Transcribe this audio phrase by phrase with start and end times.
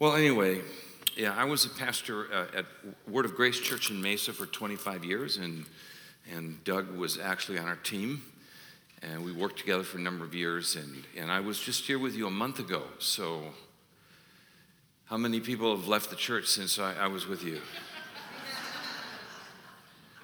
[0.00, 0.60] Well, anyway,
[1.16, 2.66] yeah, I was a pastor uh, at
[3.08, 5.64] Word of Grace Church in Mesa for 25 years, and,
[6.32, 8.22] and Doug was actually on our team.
[9.02, 11.98] And we worked together for a number of years, and, and I was just here
[11.98, 12.84] with you a month ago.
[13.00, 13.42] So,
[15.06, 17.60] how many people have left the church since I, I was with you?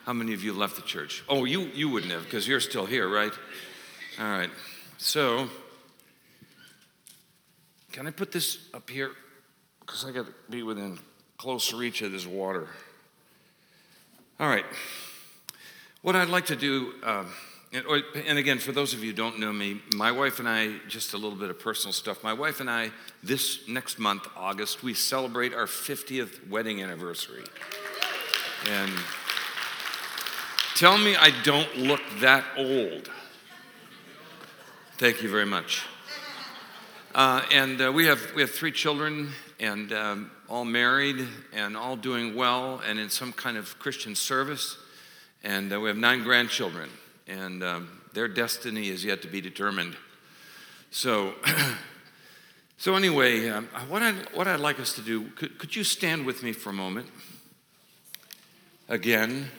[0.06, 1.24] How many of you left the church?
[1.28, 3.32] Oh, you, you wouldn't have, because you're still here, right?
[4.20, 4.50] All right.
[4.98, 5.48] So,
[7.90, 9.10] can I put this up here?
[9.84, 10.98] Because I got to be within
[11.38, 12.68] close reach of this water.
[14.40, 14.64] All right.
[16.02, 17.24] What I'd like to do, uh,
[17.72, 17.84] and,
[18.26, 21.14] and again, for those of you who don't know me, my wife and I, just
[21.14, 22.22] a little bit of personal stuff.
[22.22, 22.90] My wife and I,
[23.22, 27.44] this next month, August, we celebrate our 50th wedding anniversary.
[28.70, 28.92] And
[30.74, 33.08] Tell me I don't look that old.
[34.98, 35.84] Thank you very much.
[37.14, 39.30] Uh, and uh, we, have, we have three children,
[39.60, 44.76] and um, all married, and all doing well, and in some kind of Christian service.
[45.42, 46.90] And uh, we have nine grandchildren,
[47.26, 49.96] and um, their destiny is yet to be determined.
[50.90, 51.34] So,
[52.78, 56.24] so anyway, um, what, I'd, what I'd like us to do, could, could you stand
[56.24, 57.08] with me for a moment?
[58.88, 59.50] Again.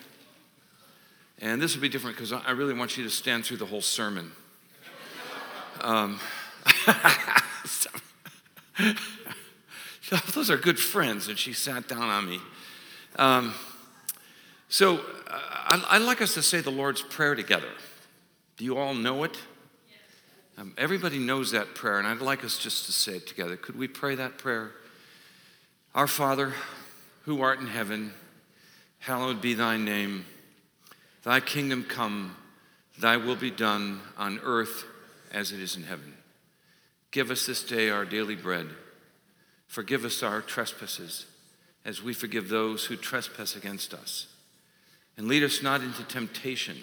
[1.39, 3.81] And this will be different because I really want you to stand through the whole
[3.81, 4.31] sermon.
[5.81, 6.19] Um,
[10.33, 12.39] those are good friends, and she sat down on me.
[13.17, 13.53] Um,
[14.69, 17.69] so uh, I'd like us to say the Lord's Prayer together.
[18.57, 19.37] Do you all know it?
[20.57, 23.57] Um, everybody knows that prayer, and I'd like us just to say it together.
[23.57, 24.71] Could we pray that prayer?
[25.93, 26.53] Our Father,
[27.23, 28.13] who art in heaven,
[28.99, 30.25] hallowed be thy name.
[31.23, 32.37] Thy kingdom come,
[32.97, 34.85] thy will be done on earth
[35.33, 36.13] as it is in heaven.
[37.11, 38.67] Give us this day our daily bread.
[39.67, 41.25] Forgive us our trespasses
[41.83, 44.27] as we forgive those who trespass against us.
[45.17, 46.77] And lead us not into temptation,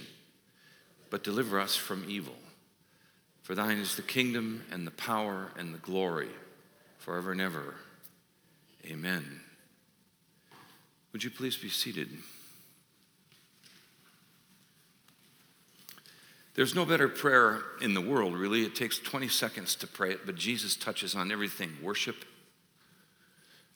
[1.11, 2.37] but deliver us from evil.
[3.43, 6.31] For thine is the kingdom and the power and the glory
[6.99, 7.75] forever and ever.
[8.87, 9.41] Amen.
[11.13, 12.09] Would you please be seated?
[16.55, 18.63] There's no better prayer in the world, really.
[18.63, 22.25] It takes 20 seconds to pray it, but Jesus touches on everything worship,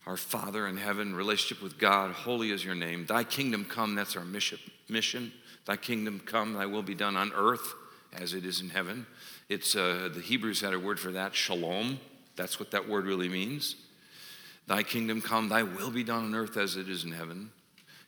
[0.06, 3.06] our Father in heaven, relationship with God, holy is your name.
[3.06, 5.32] Thy kingdom come, that's our mission.
[5.64, 7.74] Thy kingdom come, thy will be done on earth
[8.12, 9.06] as it is in heaven.
[9.48, 11.98] It's uh, the Hebrews had a word for that, shalom.
[12.36, 13.74] That's what that word really means.
[14.68, 17.50] Thy kingdom come, thy will be done on earth as it is in heaven.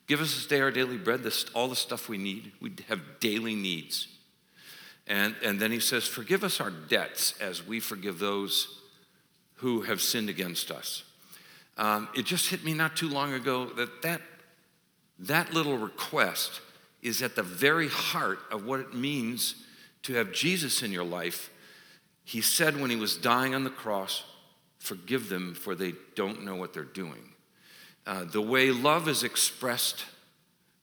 [0.07, 2.53] Give us this day our daily bread, this, all the stuff we need.
[2.61, 4.09] We have daily needs.
[5.07, 8.81] And, and then he says, Forgive us our debts as we forgive those
[9.57, 11.03] who have sinned against us.
[11.79, 14.21] Um, it just hit me not too long ago that, that
[15.21, 16.61] that little request
[17.03, 19.65] is at the very heart of what it means
[20.03, 21.51] to have Jesus in your life.
[22.25, 24.25] He said when he was dying on the cross,
[24.79, 27.33] Forgive them, for they don't know what they're doing.
[28.07, 30.05] Uh, the way love is expressed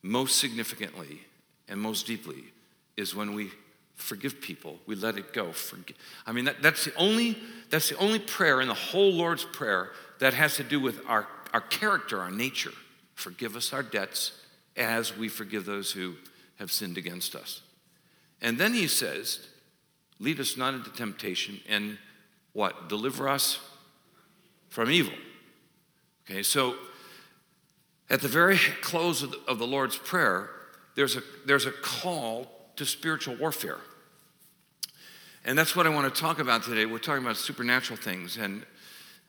[0.03, 1.21] most significantly
[1.67, 2.43] and most deeply
[2.97, 3.51] is when we
[3.95, 4.77] forgive people.
[4.85, 5.51] We let it go.
[5.53, 5.95] Forgive.
[6.25, 7.37] I mean, that, that's, the only,
[7.69, 11.27] that's the only prayer in the whole Lord's Prayer that has to do with our,
[11.53, 12.73] our character, our nature.
[13.15, 14.31] Forgive us our debts
[14.75, 16.15] as we forgive those who
[16.59, 17.61] have sinned against us.
[18.41, 19.47] And then he says,
[20.19, 21.97] lead us not into temptation and
[22.53, 22.89] what?
[22.89, 23.59] Deliver us
[24.69, 25.13] from evil.
[26.29, 26.75] Okay, so
[28.09, 30.49] at the very close of the, of the Lord's Prayer,
[30.95, 33.79] there's a, there's a call to spiritual warfare.
[35.43, 36.85] And that's what I want to talk about today.
[36.85, 38.37] We're talking about supernatural things.
[38.37, 38.65] And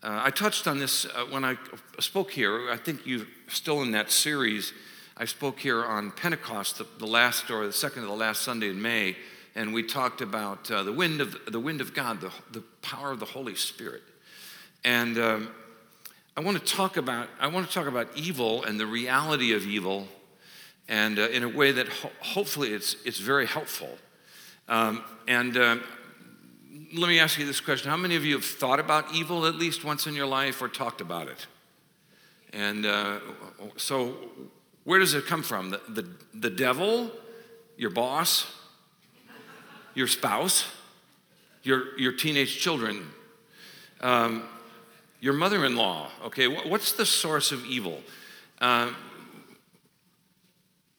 [0.03, 1.57] uh, I touched on this uh, when I
[1.99, 2.71] spoke here.
[2.71, 4.73] I think you're still in that series.
[5.17, 8.69] I spoke here on Pentecost, the, the last or the second of the last Sunday
[8.69, 9.17] in May,
[9.55, 13.11] and we talked about uh, the wind of the wind of God, the, the power
[13.11, 14.03] of the Holy Spirit.
[14.85, 15.49] And um,
[16.37, 19.67] I want to talk about I want to talk about evil and the reality of
[19.67, 20.09] evil
[20.89, 23.99] and uh, in a way that ho- hopefully it's, it's very helpful.
[24.69, 25.77] Um, and uh,
[26.95, 29.55] let me ask you this question How many of you have thought about evil at
[29.55, 31.47] least once in your life or talked about it?
[32.53, 33.21] And uh,
[33.77, 34.17] so,
[34.85, 35.71] where does it come from?
[35.71, 37.11] The, the, the devil,
[37.77, 38.47] your boss,
[39.95, 40.67] your spouse,
[41.63, 43.09] your, your teenage children,
[44.01, 44.45] um,
[45.21, 46.11] your mother in law.
[46.27, 48.01] Okay, what's the source of evil?
[48.61, 48.91] Uh,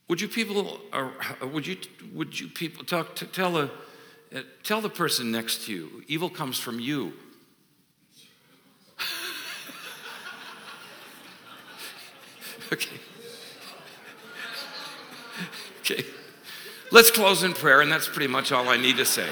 [0.08, 0.80] would you people,
[1.42, 1.76] would you,
[2.14, 3.68] would you people talk to, tell uh,
[4.34, 7.12] Uh, tell the person next to you, evil comes from you.
[12.70, 12.98] Okay.
[15.80, 16.04] Okay.
[16.92, 19.26] Let's close in prayer, and that's pretty much all I need to say.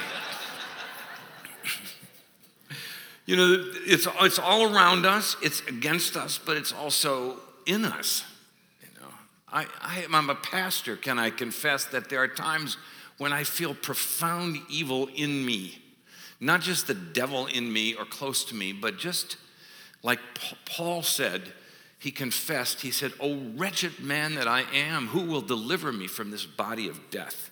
[3.27, 8.25] You know, it's, it's all around us, it's against us, but it's also in us.
[8.81, 9.13] You know,
[9.53, 10.97] I, I, I'm a pastor.
[10.97, 12.79] Can I confess that there are times
[13.19, 15.83] when I feel profound evil in me?
[16.41, 19.37] Not just the devil in me or close to me, but just
[20.03, 20.21] like
[20.65, 21.53] Paul said,
[21.99, 26.31] he confessed, he said, Oh, wretched man that I am, who will deliver me from
[26.31, 27.51] this body of death?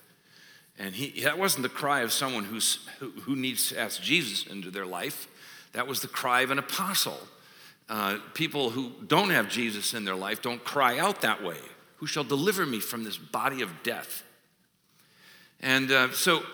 [0.78, 4.46] And he, that wasn't the cry of someone who's, who, who needs to ask Jesus
[4.46, 5.28] into their life.
[5.72, 7.19] That was the cry of an apostle.
[7.88, 11.58] Uh, people who don't have Jesus in their life don't cry out that way.
[11.96, 14.22] Who shall deliver me from this body of death?
[15.64, 16.44] And uh, so,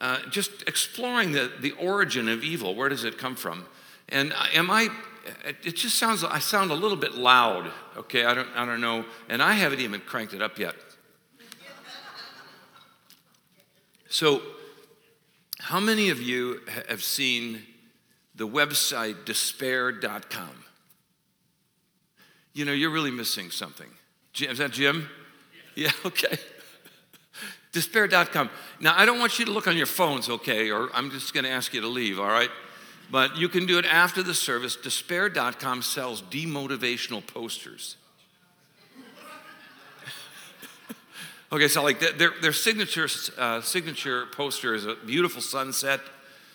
[0.00, 3.66] uh, just exploring the, the origin of evil, where does it come from?
[4.08, 4.88] And uh, am I
[5.62, 8.24] it just sounds, I sound a little bit loud, okay?
[8.24, 9.04] I don't, I don't know.
[9.28, 10.74] And I haven't even cranked it up yet.
[14.08, 14.42] So,
[15.58, 17.62] how many of you have seen
[18.34, 20.64] the website despair.com?
[22.52, 23.88] You know, you're really missing something.
[24.38, 25.08] Is that Jim?
[25.74, 26.38] Yeah, okay.
[27.74, 28.48] despair.com.
[28.80, 31.44] Now, I don't want you to look on your phones, okay, or I'm just going
[31.44, 32.48] to ask you to leave, all right?
[33.10, 34.76] But you can do it after the service.
[34.76, 37.96] Despair.com sells demotivational posters.
[41.52, 46.00] okay, so like their, their signature, uh, signature poster is a beautiful sunset.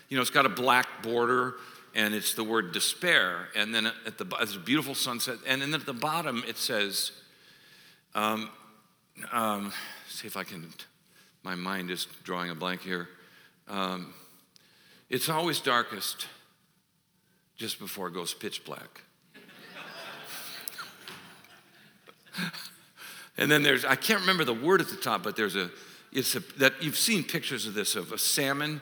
[0.08, 1.56] You know, it's got a black border
[1.94, 3.50] and it's the word despair.
[3.56, 5.38] And then at the it's a beautiful sunset.
[5.46, 7.12] And then at the bottom it says,
[8.16, 8.50] um,
[9.32, 9.74] um,
[10.08, 10.74] see if I can,
[11.44, 13.08] my mind is drawing a blank here.
[13.68, 14.14] Um,
[15.10, 16.28] it's always darkest
[17.56, 19.04] just before it goes pitch black.
[23.38, 25.70] and then there's, I can't remember the word at the top, but there's a,
[26.12, 28.82] it's a, that you've seen pictures of this, of a salmon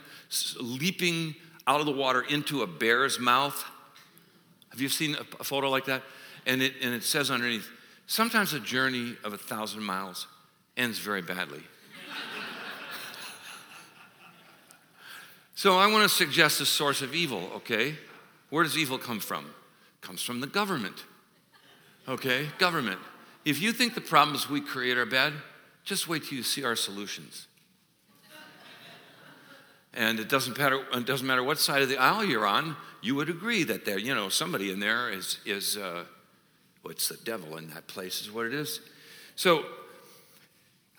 [0.59, 3.63] leaping out of the water into a bear's mouth.
[4.71, 6.03] Have you seen a, a photo like that?
[6.45, 7.67] And it, and it says underneath,
[8.05, 10.27] sometimes a journey of a thousand miles
[10.77, 11.63] ends very badly.
[15.57, 17.95] So I want to suggest a source of evil, okay?
[18.51, 19.45] Where does evil come from?
[19.45, 21.03] It comes from the government.
[22.07, 22.49] Okay?
[22.59, 22.99] Government.
[23.43, 25.33] If you think the problems we create are bad,
[25.83, 27.47] just wait till you see our solutions.
[29.95, 33.15] And it doesn't matter, it doesn't matter what side of the aisle you're on, you
[33.15, 36.03] would agree that there, you know, somebody in there is, is uh,
[36.83, 38.79] well, it's the devil in that place, is what it is.
[39.35, 39.65] So,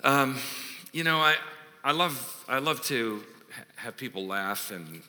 [0.03, 0.37] um,
[0.93, 1.37] you know, I,
[1.85, 3.23] I, love, I love to
[3.79, 5.03] have people laugh and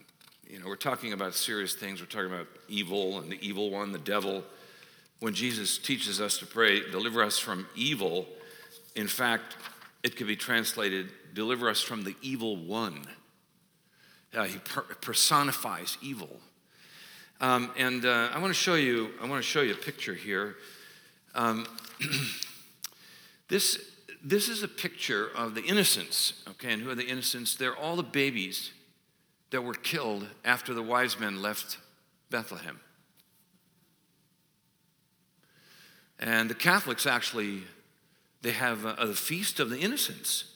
[0.47, 2.01] you know, we're talking about serious things.
[2.01, 4.43] We're talking about evil and the evil one, the devil.
[5.19, 8.27] When Jesus teaches us to pray, deliver us from evil,
[8.95, 9.57] in fact,
[10.01, 13.05] it could be translated, deliver us from the evil one.
[14.33, 16.39] Uh, he per- personifies evil.
[17.41, 19.11] Um, and uh, I want to show you.
[19.21, 20.55] I want to show you a picture here.
[21.35, 21.65] Um,
[23.49, 23.88] this
[24.23, 26.43] this is a picture of the innocents.
[26.49, 27.55] Okay, and who are the innocents?
[27.55, 28.71] They're all the babies
[29.51, 31.77] that were killed after the wise men left
[32.29, 32.79] Bethlehem.
[36.19, 37.63] And the Catholics actually,
[38.41, 40.55] they have a, a feast of the innocents.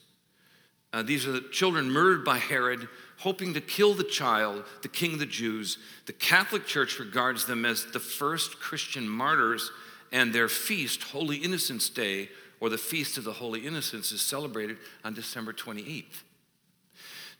[0.92, 2.88] Uh, these are the children murdered by Herod,
[3.20, 5.78] hoping to kill the child, the king of the Jews.
[6.06, 9.72] The Catholic Church regards them as the first Christian martyrs,
[10.12, 12.30] and their feast, Holy Innocents' Day,
[12.64, 16.24] or the Feast of the Holy Innocents, is celebrated on December 28th.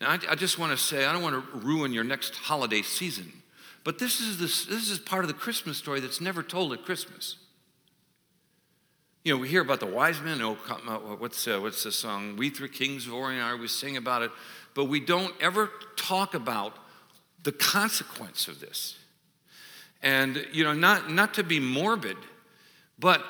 [0.02, 2.82] Now, I, I just want to say, I don't want to ruin your next holiday
[2.82, 3.32] season,
[3.86, 6.84] but this is, this, this is part of the Christmas story that's never told at
[6.84, 7.38] Christmas.
[9.24, 10.42] You know, we hear about the wise men.
[10.42, 10.56] Oh,
[11.20, 12.36] what's, uh, what's the song?
[12.36, 13.56] We three kings of Orient are.
[13.56, 14.32] we sing about it,
[14.76, 16.76] but we don't ever talk about
[17.44, 18.98] the consequence of this.
[20.02, 22.18] And, you know, not, not to be morbid,
[23.00, 23.24] but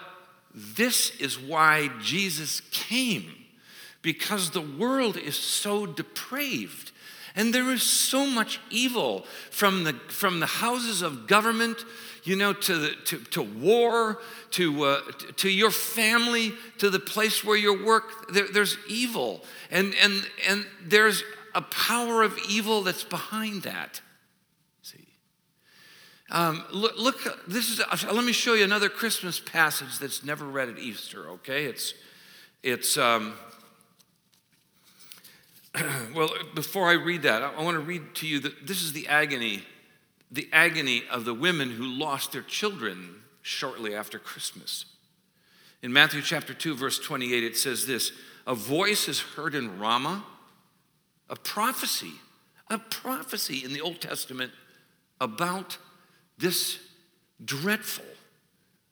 [0.54, 3.44] this is why Jesus came
[4.04, 6.92] because the world is so depraved.
[7.36, 11.84] And there is so much evil from the, from the houses of government,
[12.24, 14.20] you know, to, the, to, to war,
[14.52, 15.02] to, uh,
[15.38, 18.32] to your family, to the place where you work.
[18.32, 19.44] There, there's evil.
[19.72, 21.24] And, and, and there's
[21.56, 24.02] a power of evil that's behind that.
[26.34, 27.80] Um, look, look, this is,
[28.12, 31.66] let me show you another Christmas passage that's never read at Easter, okay?
[31.66, 31.94] It's,
[32.64, 33.36] it's, um,
[36.16, 39.08] well, before I read that, I want to read to you that this is the
[39.08, 39.62] agony,
[40.32, 44.86] the agony of the women who lost their children shortly after Christmas.
[45.84, 48.12] In Matthew chapter 2, verse 28, it says this
[48.48, 50.26] A voice is heard in Ramah,
[51.30, 52.14] a prophecy,
[52.72, 54.52] a prophecy in the Old Testament
[55.22, 55.78] about
[56.38, 56.80] this
[57.44, 58.06] dreadful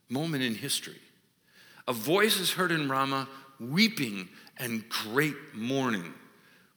[0.09, 0.99] moment in history.
[1.87, 3.27] A voice is heard in Ramah,
[3.59, 6.13] weeping and great mourning.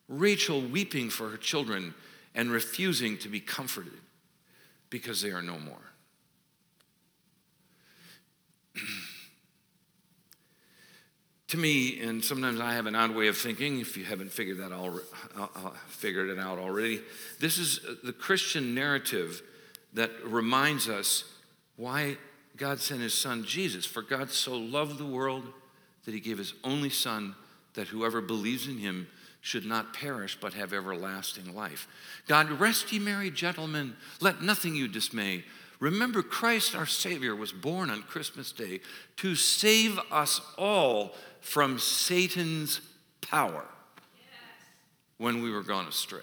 [0.09, 1.95] Rachel weeping for her children
[2.35, 3.93] and refusing to be comforted
[4.91, 5.77] because they are no more.
[11.49, 14.59] to me, and sometimes I have an odd way of thinking, if you haven't figured
[14.59, 15.01] that all,
[15.37, 17.01] uh, uh, figured it out already,
[17.41, 19.43] this is the Christian narrative
[19.95, 21.25] that reminds us
[21.77, 22.17] why
[22.57, 23.87] God sent his son Jesus.
[23.87, 25.45] For God so loved the world
[26.05, 27.35] that he gave his only son
[27.75, 29.09] that whoever believes in him
[29.41, 31.87] should not perish but have everlasting life.
[32.27, 35.45] God, rest ye merry gentlemen, let nothing you dismay.
[35.81, 38.81] Remember, Christ our Savior was born on Christmas Day
[39.17, 42.81] to save us all from Satan's
[43.21, 43.65] power
[45.19, 46.21] when we were gone astray.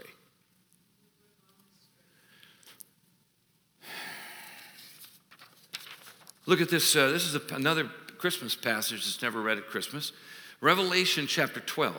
[6.51, 6.97] Look at this.
[6.97, 10.11] Uh, this is a, another Christmas passage that's never read at Christmas.
[10.59, 11.95] Revelation chapter 12.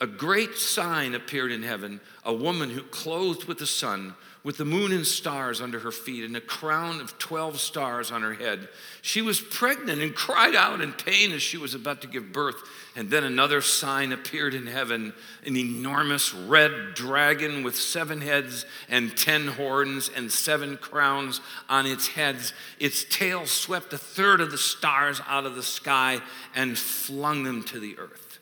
[0.00, 4.64] A great sign appeared in heaven a woman who clothed with the sun with the
[4.64, 8.68] moon and stars under her feet and a crown of 12 stars on her head.
[9.02, 12.56] She was pregnant and cried out in pain as she was about to give birth.
[12.96, 15.12] And then another sign appeared in heaven
[15.44, 22.08] an enormous red dragon with seven heads and ten horns and seven crowns on its
[22.08, 22.54] heads.
[22.78, 26.20] Its tail swept a third of the stars out of the sky
[26.54, 28.38] and flung them to the earth.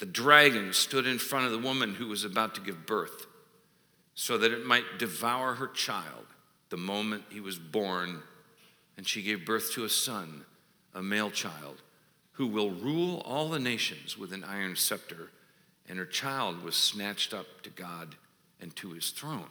[0.00, 3.26] The dragon stood in front of the woman who was about to give birth
[4.14, 6.26] so that it might devour her child
[6.70, 8.22] the moment he was born.
[8.96, 10.44] And she gave birth to a son,
[10.94, 11.82] a male child,
[12.32, 15.30] who will rule all the nations with an iron scepter.
[15.88, 18.16] And her child was snatched up to God
[18.60, 19.50] and to his throne.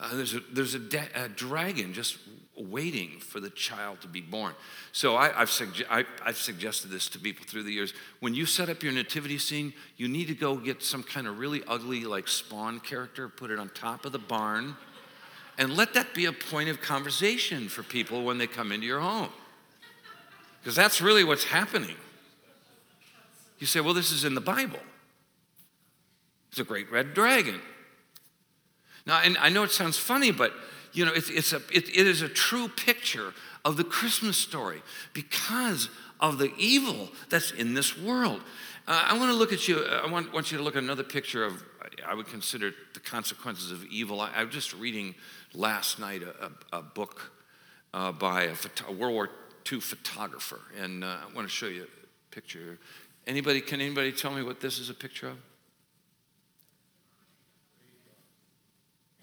[0.00, 2.18] Uh, there's a, there's a, da- a, dragon just
[2.56, 4.54] waiting for the child to be born.
[4.92, 5.50] So I, have
[5.90, 7.92] I, I've suggested this to people through the years.
[8.20, 11.38] When you set up your nativity scene, you need to go get some kind of
[11.38, 14.76] really ugly, like spawn character, put it on top of the barn,
[15.56, 19.00] and let that be a point of conversation for people when they come into your
[19.00, 19.30] home.
[20.60, 21.96] Because that's really what's happening.
[23.58, 24.78] You say, well, this is in the Bible.
[26.50, 27.60] It's a great red dragon.
[29.08, 30.52] Now, and I know it sounds funny, but
[30.92, 33.32] you know, it's, it's a, it, it is a true picture
[33.64, 34.82] of the Christmas story
[35.14, 35.88] because
[36.20, 38.42] of the evil that's in this world.
[38.86, 40.82] Uh, I want to look at you, uh, I want, want you to look at
[40.82, 41.62] another picture of,
[42.06, 44.20] I would consider the consequences of evil.
[44.20, 45.14] I, I was just reading
[45.54, 47.32] last night a, a, a book
[47.94, 49.30] uh, by a, World War
[49.70, 52.78] II photographer, and uh, I want to show you a picture.
[53.26, 55.38] Anybody, can anybody tell me what this is a picture of?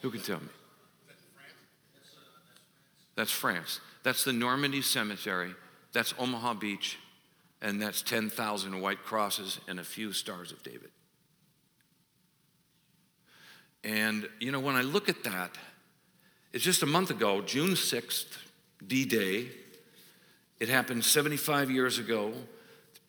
[0.02, 0.48] Who can tell me?
[3.16, 3.80] That's France.
[4.04, 5.56] That's the Normandy Cemetery.
[5.94, 6.98] That's Omaha Beach.
[7.62, 10.92] And that's 10,000 white crosses and a few stars of David.
[13.84, 15.52] And, you know, when I look at that,
[16.54, 18.38] it's just a month ago, June 6th,
[18.86, 19.48] D Day.
[20.60, 22.34] It happened 75 years ago,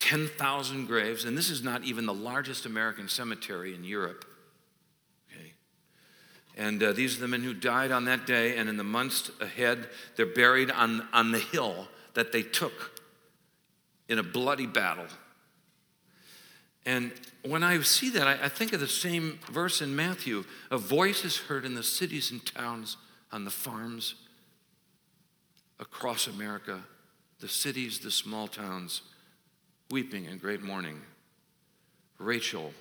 [0.00, 1.24] 10,000 graves.
[1.24, 4.24] And this is not even the largest American cemetery in Europe.
[6.56, 9.30] And uh, these are the men who died on that day, and in the months
[9.40, 12.98] ahead, they're buried on, on the hill that they took
[14.08, 15.06] in a bloody battle.
[16.86, 17.12] And
[17.44, 21.24] when I see that, I, I think of the same verse in Matthew a voice
[21.24, 22.96] is heard in the cities and towns,
[23.32, 24.14] on the farms
[25.78, 26.80] across America,
[27.40, 29.02] the cities, the small towns,
[29.90, 31.02] weeping in great mourning.
[32.18, 32.72] Rachel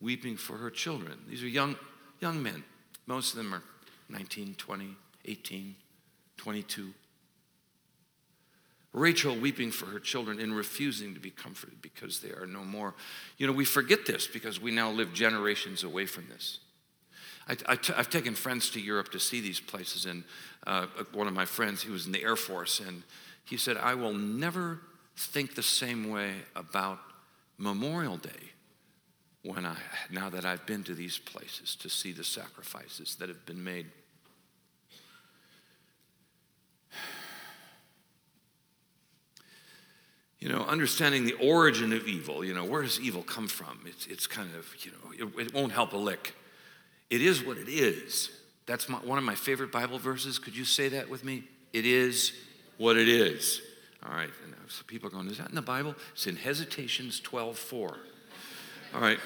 [0.00, 1.18] weeping for her children.
[1.28, 1.76] These are young,
[2.20, 2.64] young men
[3.06, 3.62] most of them are
[4.08, 5.74] 19, 20, 18,
[6.36, 6.94] 22.
[8.92, 12.94] Rachel weeping for her children and refusing to be comforted because they are no more.
[13.38, 16.60] You know, we forget this because we now live generations away from this.
[17.48, 20.22] I, I t- I've taken friends to Europe to see these places, and
[20.66, 23.02] uh, one of my friends, he was in the Air Force, and
[23.44, 24.80] he said, I will never
[25.16, 27.00] think the same way about
[27.58, 28.53] Memorial Day
[29.44, 29.76] when I,
[30.10, 33.86] now that I've been to these places to see the sacrifices that have been made.
[40.40, 43.80] You know, understanding the origin of evil, you know, where does evil come from?
[43.86, 46.34] It's, it's kind of, you know, it, it won't help a lick.
[47.10, 48.30] It is what it is.
[48.66, 50.38] That's my, one of my favorite Bible verses.
[50.38, 51.44] Could you say that with me?
[51.72, 52.32] It is
[52.78, 53.60] what it is.
[54.04, 54.30] All right.
[54.44, 55.94] And So people are going, is that in the Bible?
[56.12, 57.96] It's in Hesitations 12 4.
[58.94, 59.18] All right.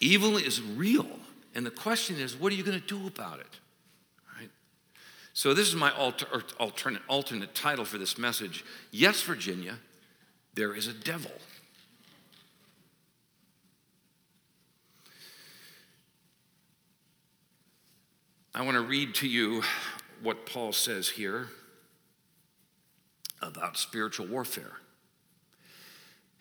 [0.00, 1.06] Evil is real.
[1.54, 3.60] And the question is, what are you going to do about it?
[4.38, 4.48] Right?
[5.34, 6.26] So, this is my alter,
[6.58, 9.78] alternate, alternate title for this message Yes, Virginia,
[10.54, 11.30] there is a devil.
[18.54, 19.62] I want to read to you
[20.22, 21.48] what Paul says here
[23.40, 24.81] about spiritual warfare.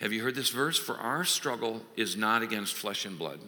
[0.01, 0.79] Have you heard this verse?
[0.79, 3.39] For our struggle is not against flesh and blood,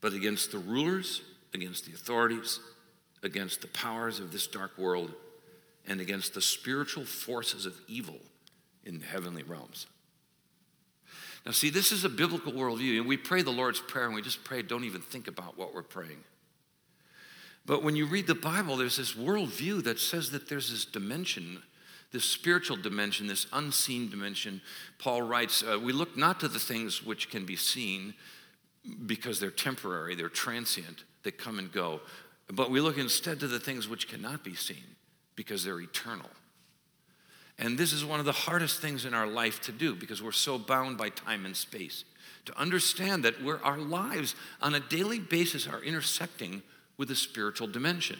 [0.00, 1.22] but against the rulers,
[1.52, 2.60] against the authorities,
[3.24, 5.12] against the powers of this dark world,
[5.88, 8.20] and against the spiritual forces of evil
[8.84, 9.88] in the heavenly realms.
[11.44, 14.22] Now, see, this is a biblical worldview, and we pray the Lord's Prayer, and we
[14.22, 16.22] just pray, don't even think about what we're praying.
[17.66, 21.62] But when you read the Bible, there's this worldview that says that there's this dimension,
[22.10, 24.60] this spiritual dimension, this unseen dimension.
[24.98, 28.14] Paul writes, uh, We look not to the things which can be seen
[29.06, 32.00] because they're temporary, they're transient, they come and go,
[32.50, 34.96] but we look instead to the things which cannot be seen
[35.36, 36.30] because they're eternal.
[37.58, 40.32] And this is one of the hardest things in our life to do because we're
[40.32, 42.04] so bound by time and space.
[42.46, 46.62] To understand that our lives on a daily basis are intersecting
[46.96, 48.18] with the spiritual dimension.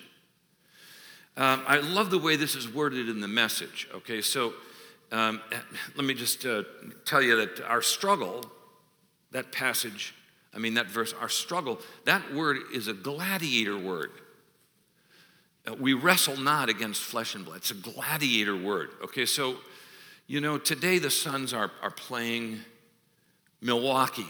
[1.38, 3.86] Um, I love the way this is worded in the message.
[3.94, 4.54] Okay, so
[5.12, 5.40] um,
[5.94, 6.64] let me just uh,
[7.04, 8.44] tell you that our struggle,
[9.30, 10.16] that passage,
[10.52, 14.10] I mean, that verse, our struggle, that word is a gladiator word.
[15.64, 17.58] Uh, we wrestle not against flesh and blood.
[17.58, 18.90] It's a gladiator word.
[19.04, 19.58] Okay, so,
[20.26, 22.58] you know, today the Suns are, are playing
[23.60, 24.26] Milwaukee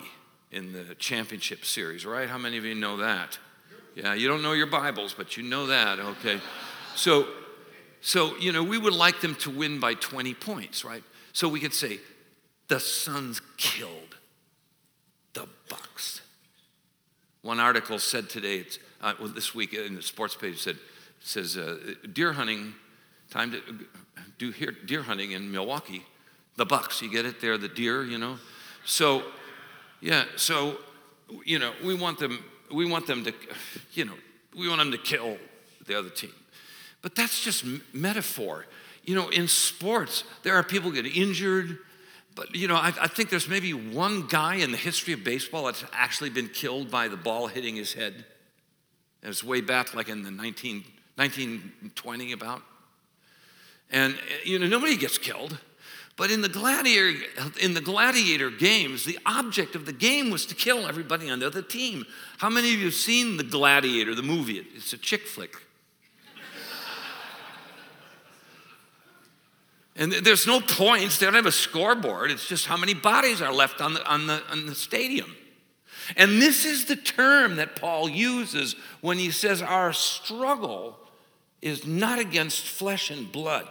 [0.53, 2.29] in the championship series, right?
[2.29, 3.39] How many of you know that?
[3.95, 6.39] Yeah, you don't know your Bibles, but you know that, okay?
[6.99, 7.29] So,
[8.01, 11.05] so you know, we would like them to win by 20 points, right?
[11.33, 12.01] So we could say,
[12.67, 14.17] the Suns killed
[15.33, 16.23] the Bucks.
[17.43, 18.65] One article said today,
[19.01, 20.77] uh, well, this week in the sports page said,
[21.21, 21.79] says uh,
[22.13, 22.75] deer hunting,
[23.31, 23.63] time to
[24.39, 24.53] do
[24.85, 26.03] deer hunting in Milwaukee.
[26.57, 27.41] The Bucks, you get it?
[27.41, 28.39] They're the deer, you know.
[28.85, 29.23] So,
[30.01, 30.25] yeah.
[30.37, 30.79] So,
[31.45, 33.33] you know, we want them we want them to,
[33.93, 34.15] you know,
[34.57, 35.39] we want them to kill
[35.87, 36.33] the other team.
[37.03, 38.67] But that's just metaphor.
[39.05, 41.79] You know, in sports, there are people get injured,
[42.35, 45.65] but you know, I, I, think there's maybe one guy in the history of baseball
[45.67, 48.25] that's actually been killed by the ball hitting his head.
[49.23, 50.85] And it's way back, like in the 19,
[51.17, 52.63] 1920 about.
[53.91, 55.59] And you know, nobody gets killed.
[56.17, 57.17] But in the, gladiator,
[57.61, 61.47] in the gladiator games, the object of the game was to kill everybody on the
[61.47, 62.05] other team.
[62.39, 64.59] How many of you have seen The Gladiator, the movie?
[64.75, 65.55] It's a chick flick.
[69.99, 72.31] And there's no points, they don't have a scoreboard.
[72.31, 75.35] It's just how many bodies are left on the, on the, on the stadium.
[76.17, 80.97] And this is the term that Paul uses when he says our struggle
[81.61, 83.69] is not against flesh and blood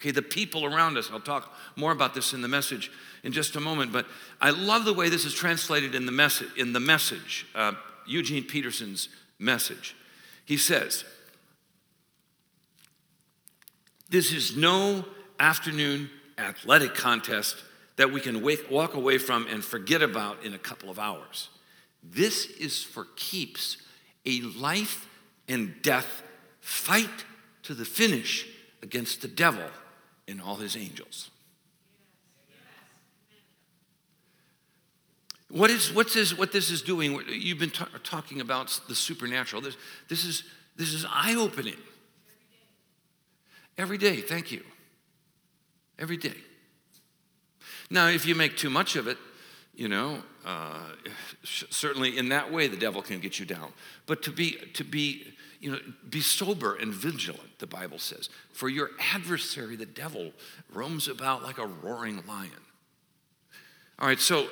[0.00, 1.10] Okay, the people around us.
[1.10, 2.90] I'll talk more about this in the message
[3.22, 4.06] in just a moment, but
[4.40, 6.50] I love the way this is translated in the message.
[6.56, 7.72] In the message, uh,
[8.06, 9.96] Eugene Peterson's message,
[10.44, 11.04] he says,
[14.10, 15.06] "This is no
[15.38, 17.56] afternoon athletic contest
[17.96, 21.48] that we can wake, walk away from and forget about in a couple of hours.
[22.02, 23.78] This is for keeps
[24.24, 25.08] a life
[25.48, 26.22] and death
[26.60, 27.24] fight
[27.62, 28.46] to the finish
[28.82, 29.64] against the devil
[30.28, 31.30] and all his angels.
[35.48, 37.20] What is what's this, what this is doing?
[37.28, 39.62] You've been ta- talking about the supernatural.
[39.62, 39.76] This,
[40.08, 40.42] this is
[40.76, 41.76] this is eye opening.
[43.78, 44.62] Every day, thank you.
[45.98, 46.36] Every day.
[47.90, 49.18] Now, if you make too much of it,
[49.74, 50.80] you know, uh,
[51.44, 53.72] certainly in that way the devil can get you down.
[54.06, 55.78] But to be to be you know,
[56.08, 58.28] be sober and vigilant, the Bible says.
[58.52, 60.32] For your adversary, the devil,
[60.72, 62.50] roams about like a roaring lion.
[63.98, 64.48] All right, so,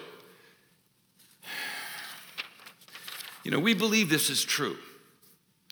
[3.42, 4.78] you know, we believe this is true.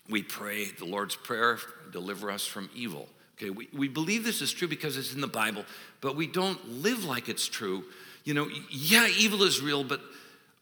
[0.08, 1.58] We pray the Lord's Prayer,
[1.90, 3.08] deliver us from evil.
[3.42, 5.64] Okay, we, we believe this is true because it's in the Bible,
[6.00, 7.82] but we don't live like it's true.
[8.22, 10.00] You know, yeah, evil is real, but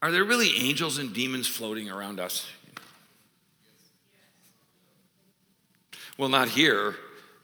[0.01, 2.47] are there really angels and demons floating around us?
[6.17, 6.95] Well, not here,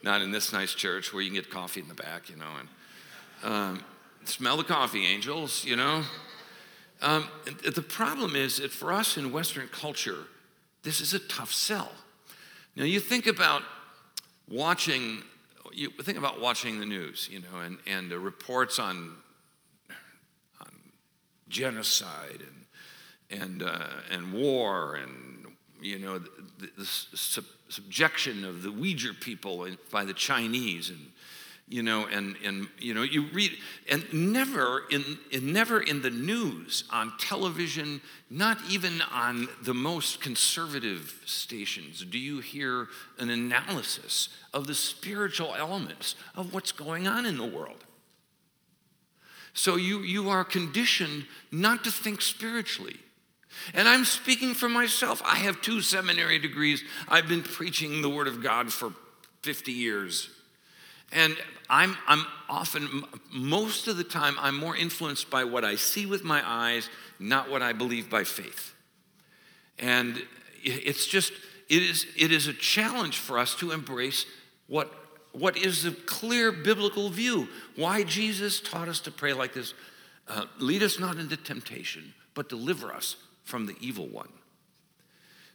[0.01, 2.49] not in this nice church where you can get coffee in the back, you know,
[2.59, 3.83] and um,
[4.23, 6.01] smell the coffee, angels, you know.
[7.03, 7.27] Um,
[7.63, 10.25] the problem is that for us in Western culture,
[10.81, 11.91] this is a tough sell.
[12.75, 13.61] Now, you think about
[14.49, 15.21] watching,
[15.73, 19.15] you think about watching the news, you know, and, and the reports on,
[20.61, 20.71] on
[21.49, 22.41] genocide
[23.29, 25.45] and, and, uh, and war and,
[25.81, 31.11] you know, the, the sub- subjection of the Uyghur people by the Chinese and,
[31.69, 33.51] you know, and, and you know, you read,
[33.91, 37.99] and never in, in, never in the news, on television,
[38.29, 42.87] not even on the most conservative stations, do you hear
[43.19, 47.83] an analysis of the spiritual elements of what's going on in the world.
[49.53, 52.97] So you, you are conditioned not to think spiritually.
[53.73, 55.21] And I'm speaking for myself.
[55.25, 56.83] I have two seminary degrees.
[57.07, 58.93] I've been preaching the Word of God for
[59.41, 60.29] 50 years.
[61.11, 61.37] And
[61.69, 66.23] I'm, I'm often, most of the time, I'm more influenced by what I see with
[66.23, 66.89] my eyes,
[67.19, 68.73] not what I believe by faith.
[69.79, 70.21] And
[70.63, 71.33] it's just,
[71.69, 74.25] it is, it is a challenge for us to embrace
[74.67, 74.91] what,
[75.31, 77.47] what is the clear biblical view.
[77.75, 79.73] Why Jesus taught us to pray like this
[80.29, 83.15] uh, lead us not into temptation, but deliver us
[83.45, 84.27] from the evil one.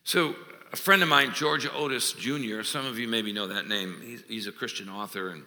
[0.04, 0.34] So,
[0.72, 4.00] a friend of mine, George Otis Jr., some of you maybe know that name.
[4.02, 5.44] He's, he's a Christian author and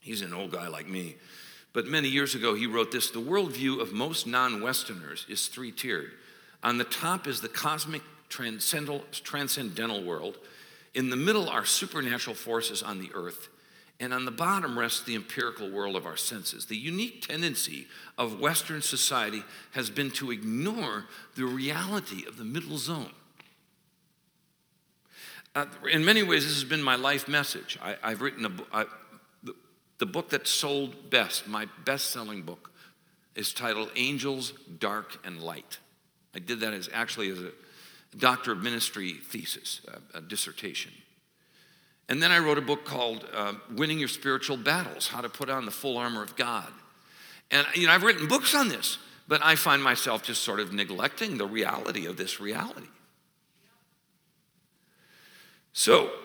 [0.00, 1.16] he's an old guy like me.
[1.72, 5.72] But many years ago, he wrote this The worldview of most non Westerners is three
[5.72, 6.12] tiered.
[6.62, 10.38] On the top is the cosmic transcendental, transcendental world,
[10.94, 13.48] in the middle are supernatural forces on the earth,
[13.98, 16.66] and on the bottom rests the empirical world of our senses.
[16.66, 22.78] The unique tendency of Western society has been to ignore the reality of the middle
[22.78, 23.10] zone.
[25.54, 27.78] Uh, in many ways, this has been my life message.
[27.80, 29.54] I, have written the,
[29.98, 32.72] the book that sold best, my best selling book,
[33.36, 35.78] is titled Angels, Dark, and Light.
[36.34, 37.52] I did that as actually as a
[38.16, 39.80] doctor of ministry thesis,
[40.14, 40.92] a, a dissertation.
[42.08, 45.48] And then I wrote a book called uh, Winning Your Spiritual Battles How to Put
[45.48, 46.70] on the Full Armor of God.
[47.50, 50.72] And, you know, I've written books on this, but I find myself just sort of
[50.72, 52.88] neglecting the reality of this reality.
[55.74, 56.08] So,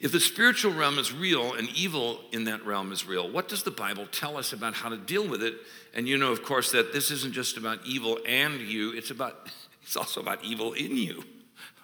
[0.00, 3.62] if the spiritual realm is real and evil in that realm is real, what does
[3.62, 5.54] the Bible tell us about how to deal with it?
[5.94, 9.48] And you know, of course, that this isn't just about evil and you, it's about
[9.82, 11.22] it's also about evil in you.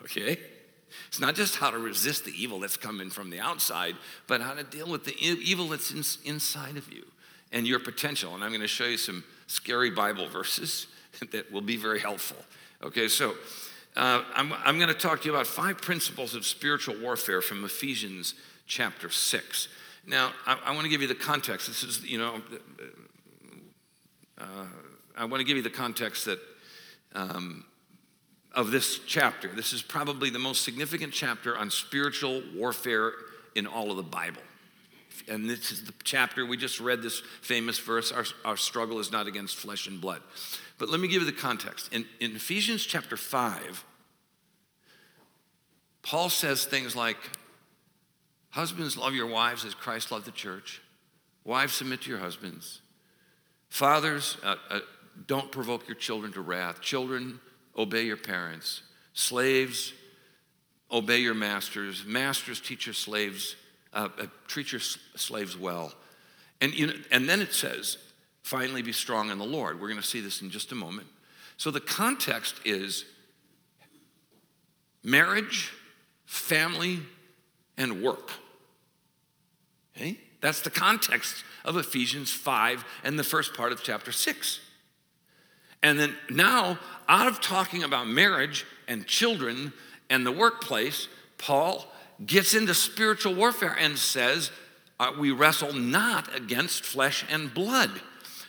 [0.02, 0.38] Okay?
[1.08, 3.96] It's not just how to resist the evil that's coming from the outside,
[4.28, 7.04] but how to deal with the evil that's in, inside of you
[7.50, 8.34] and your potential.
[8.34, 10.86] And I'm going to show you some scary Bible verses
[11.32, 12.36] that will be very helpful.
[12.82, 13.34] Okay, so
[13.96, 17.64] uh, I'm, I'm going to talk to you about five principles of spiritual warfare from
[17.64, 18.34] Ephesians
[18.66, 19.68] chapter 6.
[20.06, 21.66] Now, I, I want to give you the context.
[21.66, 22.42] This is, you know,
[24.38, 24.44] uh,
[25.16, 26.38] I want to give you the context that
[27.14, 27.64] um,
[28.52, 29.48] of this chapter.
[29.48, 33.12] This is probably the most significant chapter on spiritual warfare
[33.54, 34.42] in all of the Bible.
[35.28, 39.10] And this is the chapter we just read this famous verse our, our struggle is
[39.10, 40.22] not against flesh and blood.
[40.78, 41.92] But let me give you the context.
[41.92, 43.84] In, in Ephesians chapter 5,
[46.02, 47.16] Paul says things like,
[48.50, 50.80] Husbands, love your wives as Christ loved the church.
[51.44, 52.80] Wives, submit to your husbands.
[53.68, 54.80] Fathers, uh, uh,
[55.26, 56.80] don't provoke your children to wrath.
[56.80, 57.40] Children,
[57.76, 58.82] obey your parents.
[59.12, 59.92] Slaves,
[60.90, 62.04] obey your masters.
[62.06, 63.56] Masters, teach your slaves,
[63.96, 65.92] uh, uh, treat your slaves well.
[66.60, 67.96] And, you know, and then it says,
[68.42, 69.80] finally be strong in the Lord.
[69.80, 71.06] We're going to see this in just a moment.
[71.56, 73.06] So the context is
[75.02, 75.72] marriage,
[76.26, 77.00] family,
[77.78, 78.30] and work.
[79.96, 80.18] Okay?
[80.42, 84.60] That's the context of Ephesians 5 and the first part of chapter 6.
[85.82, 86.78] And then now,
[87.08, 89.72] out of talking about marriage and children
[90.10, 91.90] and the workplace, Paul
[92.24, 94.50] gets into spiritual warfare and says,
[94.98, 97.90] uh, We wrestle not against flesh and blood.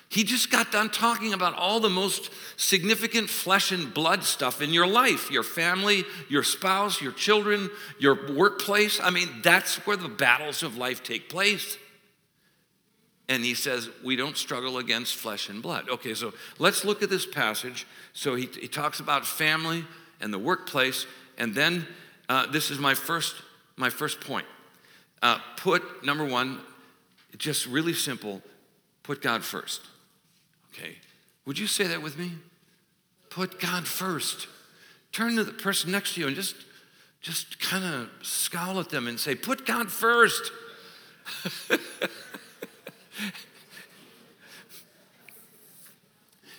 [0.10, 4.72] He just got done talking about all the most significant flesh and blood stuff in
[4.72, 9.00] your life your family, your spouse, your children, your workplace.
[9.02, 11.78] I mean, that's where the battles of life take place.
[13.30, 15.90] And he says, We don't struggle against flesh and blood.
[15.90, 17.86] Okay, so let's look at this passage.
[18.14, 19.86] So he, he talks about family
[20.22, 21.06] and the workplace.
[21.38, 21.86] And then
[22.30, 23.36] uh, this is my first,
[23.78, 24.46] my first point.
[25.22, 26.60] Uh, put, number one,
[27.38, 28.42] just really simple,
[29.04, 29.82] put God first.
[30.74, 30.98] Okay,
[31.46, 32.34] would you say that with me?
[33.30, 34.48] Put God first.
[35.12, 36.56] Turn to the person next to you and just,
[37.22, 40.52] just kind of scowl at them and say, Put God first.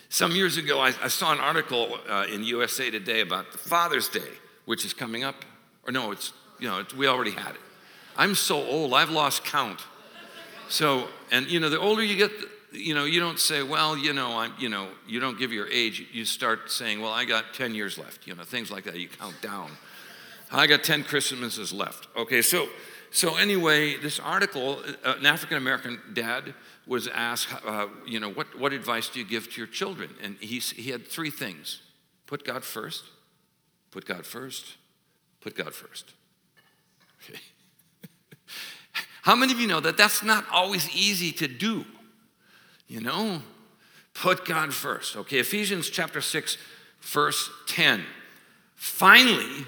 [0.09, 4.19] Some years ago, I, I saw an article uh, in USA Today about Father's Day,
[4.65, 5.45] which is coming up.
[5.87, 7.61] Or no, it's, you know, we already had it.
[8.17, 9.79] I'm so old, I've lost count.
[10.67, 12.31] So, and you know, the older you get,
[12.71, 15.67] you know, you don't say, well, you know, I'm, you know, you don't give your
[15.67, 16.05] age.
[16.11, 18.27] You start saying, well, I got 10 years left.
[18.27, 18.97] You know, things like that.
[18.97, 19.71] You count down.
[20.51, 22.07] I got 10 Christmases left.
[22.15, 22.67] Okay, so,
[23.11, 26.53] so anyway, this article, uh, an African American dad
[26.85, 30.09] was asked, uh, you know, what, what advice do you give to your children?
[30.21, 31.81] And he, he had three things
[32.25, 33.05] put God first,
[33.91, 34.75] put God first,
[35.41, 36.13] put God first.
[39.21, 41.85] How many of you know that that's not always easy to do?
[42.87, 43.41] You know,
[44.13, 45.15] put God first.
[45.15, 46.57] Okay, Ephesians chapter 6,
[47.01, 48.03] verse 10.
[48.75, 49.65] Finally,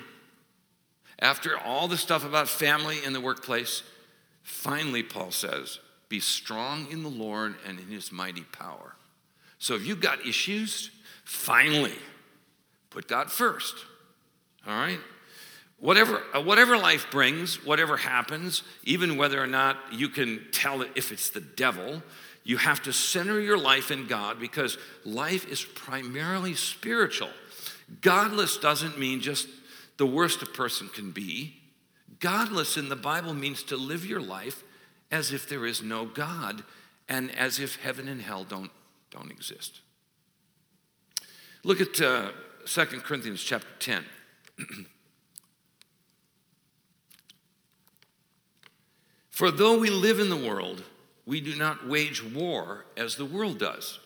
[1.19, 3.83] after all the stuff about family in the workplace,
[4.41, 8.95] finally, Paul says, be strong in the Lord and in his mighty power.
[9.59, 10.91] So if you've got issues,
[11.23, 11.93] finally,
[12.89, 13.75] put God first.
[14.65, 14.99] All right?
[15.81, 20.91] Whatever, uh, whatever life brings, whatever happens, even whether or not you can tell it
[20.95, 22.03] if it's the devil,
[22.43, 27.29] you have to center your life in God because life is primarily spiritual.
[28.01, 29.47] Godless doesn't mean just
[29.97, 31.55] the worst a person can be.
[32.19, 34.63] Godless in the Bible means to live your life
[35.09, 36.63] as if there is no God
[37.09, 38.71] and as if heaven and hell don't,
[39.09, 39.81] don't exist.
[41.63, 42.29] Look at uh,
[42.65, 44.05] 2 Corinthians chapter 10.
[49.41, 50.83] For though we live in the world,
[51.25, 53.97] we do not wage war as the world does.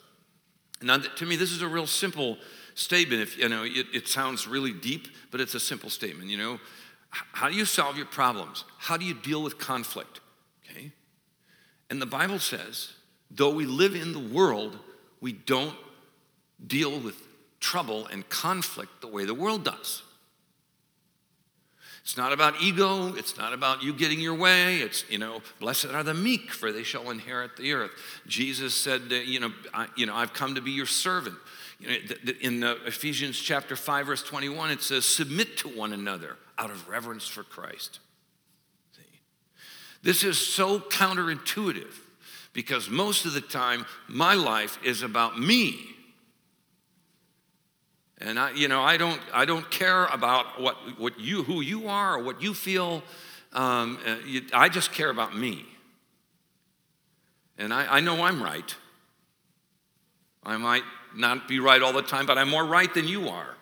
[0.81, 2.37] Now, to me, this is a real simple
[2.73, 3.21] statement.
[3.21, 6.29] If you know, it, it sounds really deep, but it's a simple statement.
[6.29, 6.59] You know,
[7.09, 8.63] how do you solve your problems?
[8.77, 10.21] How do you deal with conflict?
[10.69, 10.93] Okay,
[11.89, 12.93] and the Bible says,
[13.29, 14.79] though we live in the world,
[15.19, 15.75] we don't
[16.65, 17.21] deal with
[17.59, 20.01] trouble and conflict the way the world does.
[22.05, 23.15] It's not about ego.
[23.15, 24.77] It's not about you getting your way.
[24.77, 27.89] It's, you know, blessed are the meek, for they shall inherit the earth.
[28.27, 31.35] Jesus said, you know, I, you know, I've come to be your servant.
[31.79, 36.37] You know, in uh, Ephesians chapter 5, verse 21, it says, submit to one another
[36.59, 37.97] out of reverence for Christ.
[38.95, 39.01] See?
[40.03, 41.91] This is so counterintuitive
[42.53, 45.94] because most of the time my life is about me
[48.19, 51.87] and I, you know, I don't, I don't care about what, what you, who you
[51.87, 53.03] are or what you feel.
[53.51, 55.65] Um, uh, you, I just care about me.
[57.57, 58.75] And I, I know I'm right.
[60.43, 60.83] I might
[61.15, 63.55] not be right all the time, but I'm more right than you are.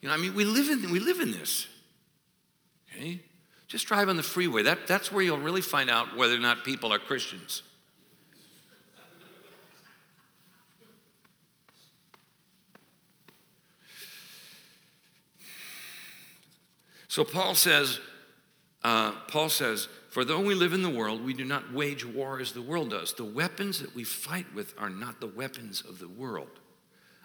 [0.00, 1.66] You know, I mean, we live in, we live in this.
[2.90, 3.20] Okay?
[3.66, 4.62] Just drive on the freeway.
[4.62, 7.62] That, that's where you'll really find out whether or not people are Christians.
[17.08, 18.00] So Paul says,
[18.84, 22.40] uh, Paul says, for though we live in the world, we do not wage war
[22.40, 23.12] as the world does.
[23.12, 26.60] The weapons that we fight with are not the weapons of the world.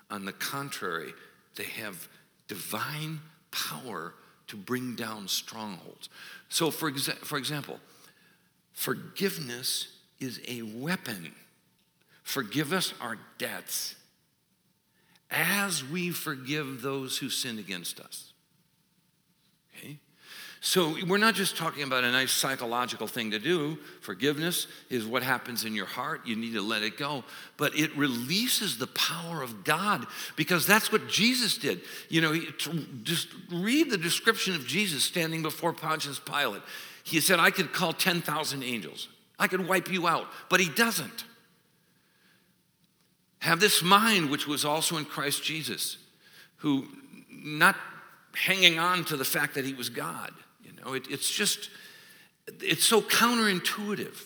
[0.10, 1.13] On the contrary,
[1.56, 2.08] they have
[2.48, 3.19] divine
[3.52, 4.13] power
[4.48, 6.10] to bring down strongholds.
[6.50, 7.80] So, for, exa- for example,
[8.74, 9.88] forgiveness
[10.19, 11.34] is a weapon.
[12.24, 13.96] Forgive us our debts
[15.32, 18.33] as we forgive those who sin against us.
[20.65, 23.78] So we're not just talking about a nice psychological thing to do.
[23.99, 26.21] Forgiveness is what happens in your heart.
[26.26, 27.26] You need to let it go.
[27.58, 31.82] But it releases the power of God because that's what Jesus did.
[32.08, 32.41] You know,
[33.04, 36.62] just read the description of Jesus standing before Pontius Pilate.
[37.04, 41.26] He said, I could call 10,000 angels, I could wipe you out, but he doesn't.
[43.39, 45.97] Have this mind which was also in Christ Jesus,
[46.60, 46.88] who
[47.30, 47.76] not
[48.34, 50.32] hanging on to the fact that he was God
[50.84, 51.69] know, it, it's just,
[52.62, 54.17] it's so counterintuitive.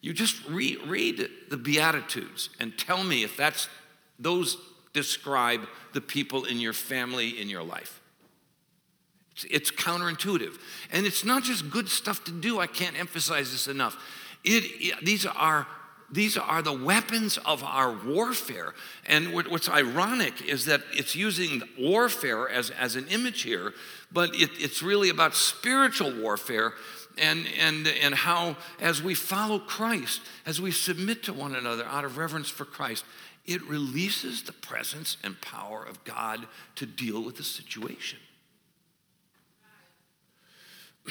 [0.00, 3.68] You just re- read the Beatitudes and tell me if that's,
[4.18, 4.56] those
[4.92, 8.00] describe the people in your family, in your life.
[9.32, 10.58] It's, it's counterintuitive.
[10.92, 12.58] And it's not just good stuff to do.
[12.58, 13.96] I can't emphasize this enough.
[14.44, 15.66] It, it, these are
[16.10, 18.72] these are the weapons of our warfare.
[19.06, 23.74] And what's ironic is that it's using warfare as, as an image here,
[24.10, 26.72] but it, it's really about spiritual warfare
[27.18, 32.04] and, and, and how, as we follow Christ, as we submit to one another out
[32.04, 33.04] of reverence for Christ,
[33.44, 38.18] it releases the presence and power of God to deal with the situation.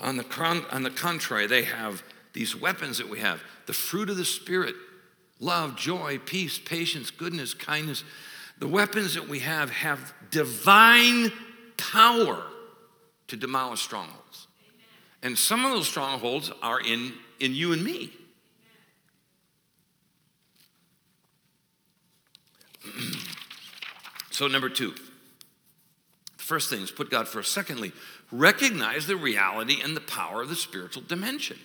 [0.00, 4.16] on, the, on the contrary, they have these weapons that we have the fruit of
[4.16, 4.74] the Spirit
[5.40, 8.04] love, joy, peace, patience, goodness, kindness.
[8.58, 11.32] The weapons that we have have divine
[11.78, 12.42] power
[13.28, 14.48] to demolish strongholds.
[15.22, 18.12] And some of those strongholds are in, in you and me.
[24.30, 24.92] so, number two,
[26.36, 27.52] the first thing is put God first.
[27.52, 27.92] Secondly,
[28.32, 31.58] recognize the reality and the power of the spiritual dimension.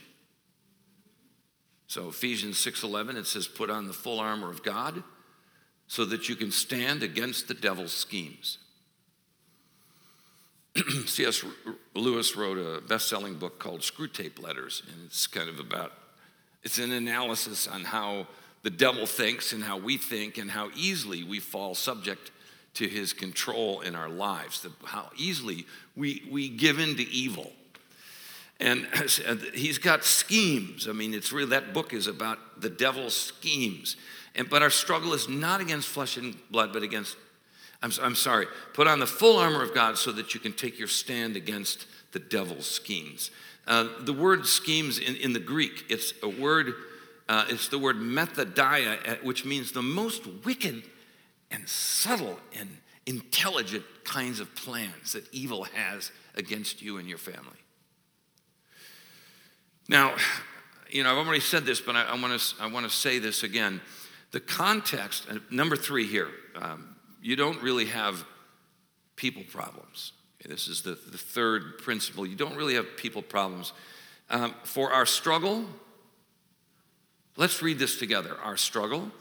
[1.88, 5.04] So Ephesians 6:11 it says put on the full armor of God
[5.88, 8.58] so that you can stand against the devil's schemes.
[11.06, 11.46] C.S.
[11.94, 15.94] Lewis wrote a best-selling book called Screwtape Letters and it's kind of about
[16.64, 18.28] it's an analysis on how
[18.64, 22.32] the devil thinks and how we think and how easily we fall subject
[22.74, 27.54] to his control in our lives, how easily we, we give in to evil.
[28.60, 28.88] And
[29.54, 30.88] he's got schemes.
[30.88, 33.96] I mean, it's really that book is about the devil's schemes.
[34.36, 37.16] And, but our struggle is not against flesh and blood, but against,
[37.82, 40.78] I'm, I'm sorry, put on the full armor of God so that you can take
[40.78, 43.32] your stand against the devil's schemes.
[43.68, 46.74] Uh, the word schemes in, in the Greek, it's a word,
[47.28, 50.84] uh, it's the word methodia, uh, which means the most wicked
[51.50, 57.65] and subtle and intelligent kinds of plans that evil has against you and your family.
[59.88, 60.16] Now,
[60.90, 63.20] you know, I've already said this, but I, I want to I want to say
[63.20, 63.82] this again.
[64.32, 68.26] The context, number three here, um, you don't really have
[69.16, 70.12] people problems.
[70.42, 72.26] Okay, this is the, the third principle.
[72.26, 73.74] You don't really have people problems.
[74.30, 75.66] Um, for our struggle,
[77.38, 78.36] let's read this together.
[78.44, 79.12] Our struggle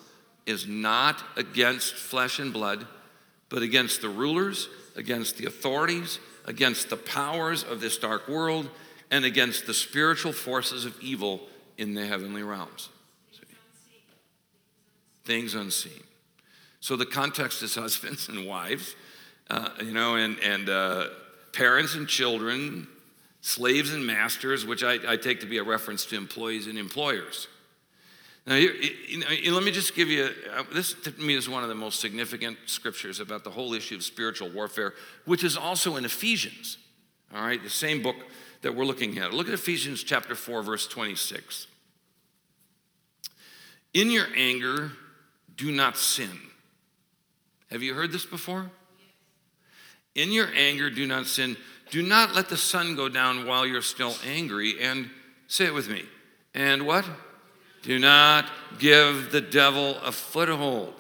[0.47, 2.87] is not against flesh and blood,
[3.49, 8.69] but against the rulers, against the authorities, against the powers of this dark world
[9.11, 11.41] and against the spiritual forces of evil
[11.79, 12.89] in the heavenly realms.
[15.25, 16.03] Things unseen.
[16.81, 18.95] So the context is husbands and wives,
[19.51, 21.07] uh, you know, and, and uh,
[21.53, 22.87] parents and children,
[23.41, 27.49] slaves and masters, which I, I, take to be a reference to employees and employers.
[28.47, 28.75] Now, here,
[29.09, 31.75] you know, let me just give you uh, this to me is one of the
[31.75, 34.93] most significant scriptures about the whole issue of spiritual warfare,
[35.25, 36.77] which is also in Ephesians.
[37.35, 38.17] All right, the same book
[38.65, 39.33] that we're looking at.
[39.33, 41.69] Look at Ephesians chapter 4, verse 26.
[43.93, 44.93] In your anger,
[45.57, 46.31] do not sin.
[47.71, 48.71] Have you heard this before?
[50.15, 51.57] In your anger, do not sin.
[51.91, 54.81] Do not let the sun go down while you're still angry.
[54.81, 55.11] And
[55.47, 56.05] say it with me.
[56.55, 57.05] And what?
[57.83, 60.95] Do not give the devil a foothold.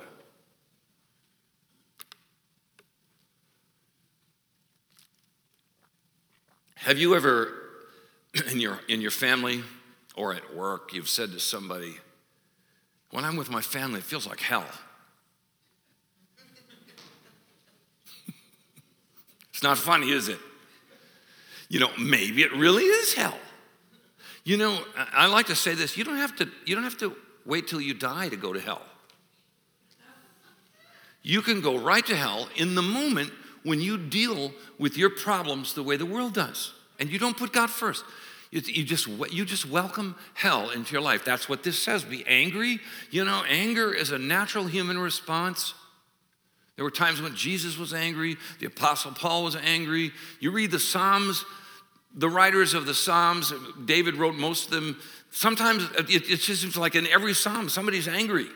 [6.84, 7.50] Have you ever,
[8.52, 9.62] in your, in your family
[10.16, 11.96] or at work, you've said to somebody,
[13.10, 14.66] When I'm with my family, it feels like hell?
[19.48, 20.38] it's not funny, is it?
[21.70, 23.38] You know, maybe it really is hell.
[24.44, 27.16] You know, I like to say this you don't have to, you don't have to
[27.46, 28.82] wait till you die to go to hell.
[31.22, 33.32] You can go right to hell in the moment
[33.64, 37.52] when you deal with your problems the way the world does and you don't put
[37.52, 38.04] God first.
[38.50, 41.24] You, you, just, you just welcome hell into your life.
[41.24, 42.04] That's what this says.
[42.04, 42.78] Be angry.
[43.10, 45.74] You know, anger is a natural human response.
[46.76, 50.12] There were times when Jesus was angry, the Apostle Paul was angry.
[50.38, 51.44] You read the Psalms,
[52.14, 53.52] the writers of the Psalms,
[53.84, 55.00] David wrote most of them.
[55.30, 58.46] Sometimes it, it just seems like in every Psalm, somebody's angry.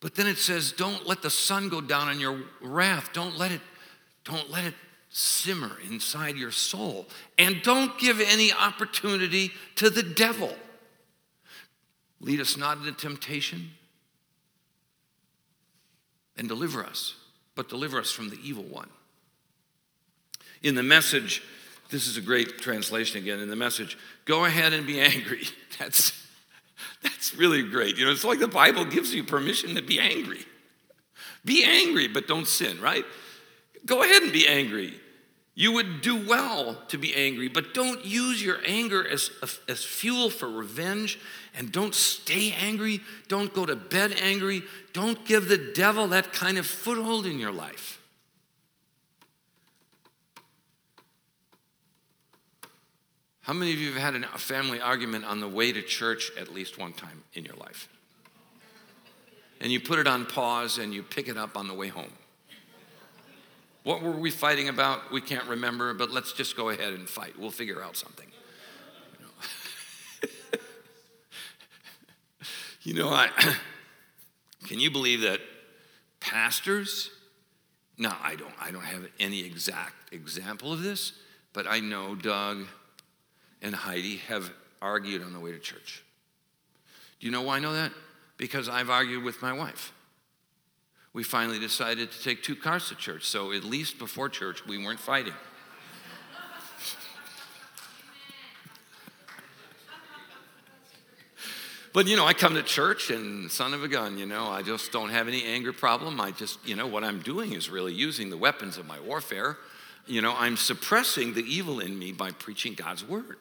[0.00, 3.12] But then it says, don't let the sun go down on your wrath.
[3.12, 3.60] Don't let it,
[4.24, 4.74] don't let it
[5.10, 7.06] simmer inside your soul.
[7.38, 10.54] And don't give any opportunity to the devil.
[12.20, 13.70] Lead us not into temptation
[16.36, 17.16] and deliver us,
[17.54, 18.88] but deliver us from the evil one.
[20.62, 21.42] In the message,
[21.90, 23.40] this is a great translation again.
[23.40, 25.42] In the message, go ahead and be angry.
[25.78, 26.19] That's,
[27.02, 27.96] that's really great.
[27.96, 30.44] You know, it's like the Bible gives you permission to be angry.
[31.44, 33.04] Be angry, but don't sin, right?
[33.86, 35.00] Go ahead and be angry.
[35.54, 39.30] You would do well to be angry, but don't use your anger as,
[39.68, 41.18] as fuel for revenge.
[41.54, 43.00] And don't stay angry.
[43.28, 44.62] Don't go to bed angry.
[44.92, 47.99] Don't give the devil that kind of foothold in your life.
[53.50, 56.54] How many of you have had a family argument on the way to church at
[56.54, 57.88] least one time in your life?
[59.60, 62.12] And you put it on pause and you pick it up on the way home.
[63.82, 65.10] What were we fighting about?
[65.10, 67.40] We can't remember, but let's just go ahead and fight.
[67.40, 68.28] We'll figure out something.
[72.82, 73.30] You know, I,
[74.68, 75.40] can you believe that
[76.20, 77.10] pastors
[77.98, 81.14] No, I don't, I don't have any exact example of this,
[81.52, 82.68] but I know Doug
[83.62, 84.50] and Heidi have
[84.80, 86.02] argued on the way to church.
[87.18, 87.92] Do you know why I know that?
[88.36, 89.92] Because I've argued with my wife.
[91.12, 94.82] We finally decided to take two cars to church, so at least before church, we
[94.82, 95.34] weren't fighting.
[101.92, 104.62] But you know, I come to church and son of a gun, you know, I
[104.62, 106.20] just don't have any anger problem.
[106.20, 109.56] I just, you know, what I'm doing is really using the weapons of my warfare.
[110.06, 113.38] You know, I'm suppressing the evil in me by preaching God's word.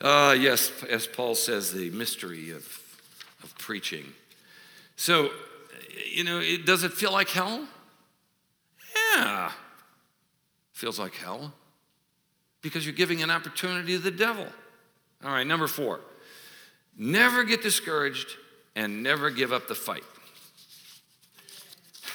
[0.00, 2.66] Uh, yes, as Paul says, the mystery of,
[3.42, 4.04] of preaching.
[4.96, 5.30] So,
[6.10, 7.66] you know, it, does it feel like hell?
[9.16, 9.52] Yeah.
[10.72, 11.52] Feels like hell
[12.62, 14.46] because you're giving an opportunity to the devil.
[15.24, 16.00] All right, number four,
[16.96, 18.36] never get discouraged
[18.74, 20.04] and never give up the fight.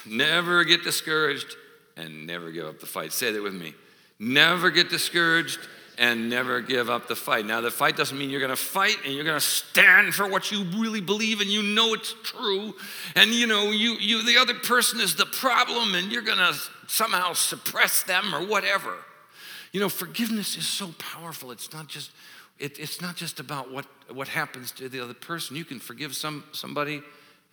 [0.06, 1.56] Never get discouraged
[1.96, 3.12] and never give up the fight.
[3.12, 3.74] Say that with me.
[4.20, 5.60] Never get discouraged
[5.98, 7.46] and never give up the fight.
[7.46, 10.28] Now, the fight doesn't mean you're going to fight and you're going to stand for
[10.28, 12.76] what you really believe and you know it's true.
[13.16, 16.56] And you know, you, you the other person is the problem and you're going to
[16.88, 18.94] somehow suppress them or whatever.
[19.72, 21.52] You know, forgiveness is so powerful.
[21.52, 22.12] It's not just,
[22.60, 25.56] it, it's not just about what, what happens to the other person.
[25.56, 27.02] You can forgive some, somebody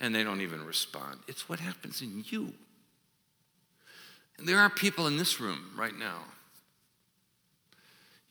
[0.01, 1.21] and they don't even respond.
[1.29, 2.53] It's what happens in you.
[4.39, 6.25] And there are people in this room right now.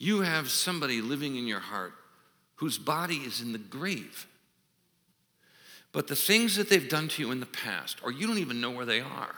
[0.04, 1.94] You have somebody living in your heart
[2.56, 4.28] whose body is in the grave.
[5.94, 8.60] But the things that they've done to you in the past, or you don't even
[8.60, 9.36] know where they are,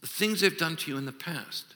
[0.00, 1.74] the things they've done to you in the past,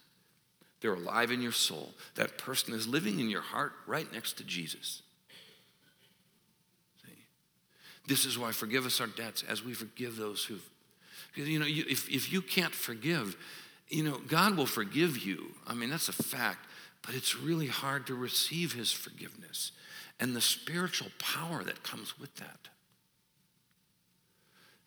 [0.80, 1.92] they're alive in your soul.
[2.14, 5.03] That person is living in your heart right next to Jesus.
[7.05, 7.12] See?
[8.07, 10.62] This is why forgive us our debts as we forgive those who've.
[11.34, 13.36] Because, you know, you, if, if you can't forgive,
[13.88, 15.50] you know, God will forgive you.
[15.66, 16.68] I mean, that's a fact.
[17.03, 19.72] But it's really hard to receive his forgiveness
[20.20, 22.68] and the spiritual power that comes with that.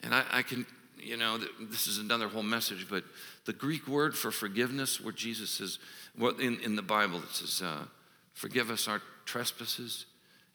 [0.01, 0.65] And I, I can
[1.05, 3.03] you know, this is another whole message, but
[3.45, 5.77] the Greek word for forgiveness, where Jesus says,
[6.17, 7.85] well, in, in the Bible, it says, uh,
[8.33, 10.05] forgive us our trespasses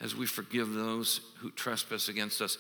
[0.00, 2.58] as we forgive those who trespass against us.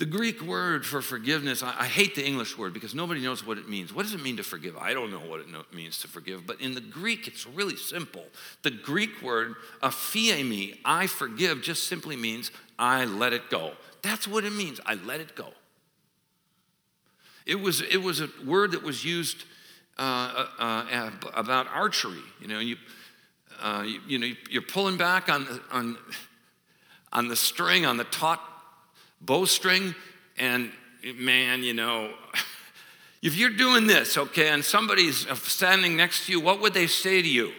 [0.00, 3.58] The Greek word for forgiveness, I, I, hate the English word because nobody knows what
[3.58, 3.92] it means.
[3.92, 4.78] What does it mean to forgive?
[4.78, 8.24] I don't know what it means to forgive, but in the Greek, it's really simple.
[8.62, 13.72] The Greek word, aphiemi, I forgive, just simply means I let it go.
[14.00, 14.80] That's what it means.
[14.86, 15.48] I let it go.
[17.44, 19.44] It was, it was a word that was used
[19.98, 22.24] uh, uh, uh about archery.
[22.40, 22.76] You know, you,
[23.60, 25.98] uh, you, you, know, you're pulling back on on,
[27.12, 28.40] on the string, on the taut
[29.20, 29.94] bowstring,
[30.38, 30.72] and
[31.16, 32.12] man, you know,
[33.22, 37.22] if you're doing this, okay, and somebody's standing next to you, what would they say
[37.22, 37.52] to you?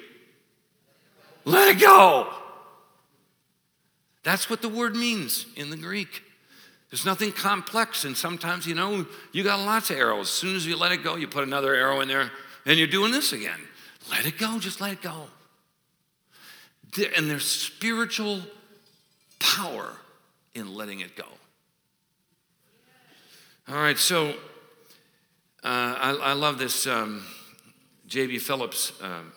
[1.46, 2.32] Let it go.
[4.24, 6.24] That's what the word means in the Greek.
[6.90, 10.28] There's nothing complex, and sometimes, you know, you got lots of arrows.
[10.28, 12.32] As soon as you let it go, you put another arrow in there,
[12.66, 13.60] and you're doing this again.
[14.10, 15.28] Let it go, just let it go.
[17.16, 18.42] And there's spiritual
[19.40, 19.94] power
[20.54, 21.26] in letting it go.
[23.68, 24.34] All right, so uh,
[25.64, 26.88] I, I, love this.
[26.88, 27.24] Um,
[28.08, 28.40] J.B.
[28.40, 29.32] Phillips um,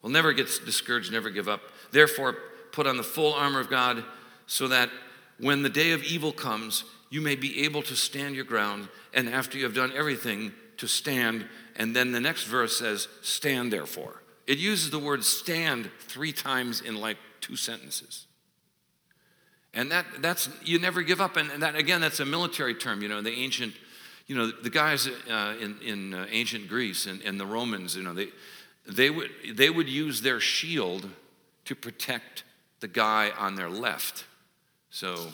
[0.00, 1.60] will never get discouraged, never give up.
[1.90, 2.36] Therefore,
[2.70, 4.04] put on the full armor of God
[4.46, 4.90] so that
[5.38, 9.28] when the day of evil comes, you may be able to stand your ground, and
[9.28, 11.46] after you have done everything, to stand.
[11.76, 14.22] And then the next verse says, Stand therefore.
[14.46, 18.26] It uses the word stand three times in like two sentences.
[19.74, 21.36] And that, that's, you never give up.
[21.36, 23.02] And that, again, that's a military term.
[23.02, 23.74] You know, the ancient,
[24.26, 28.02] you know, the guys uh, in, in uh, ancient Greece and, and the Romans, you
[28.02, 28.28] know, they,
[28.86, 31.08] they, would, they would use their shield
[31.64, 32.44] to protect
[32.80, 34.24] the guy on their left.
[34.90, 35.28] So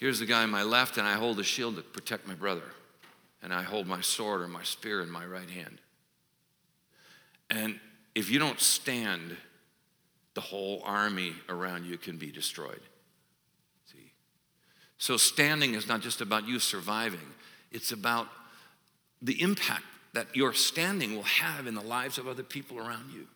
[0.00, 2.62] here's the guy on my left, and I hold a shield to protect my brother.
[3.42, 5.78] And I hold my sword or my spear in my right hand.
[7.50, 7.78] And
[8.14, 9.36] if you don't stand,
[10.32, 12.80] the whole army around you can be destroyed.
[15.04, 17.34] So standing is not just about you surviving,
[17.70, 18.26] it's about
[19.20, 19.84] the impact
[20.14, 23.26] that your standing will have in the lives of other people around you.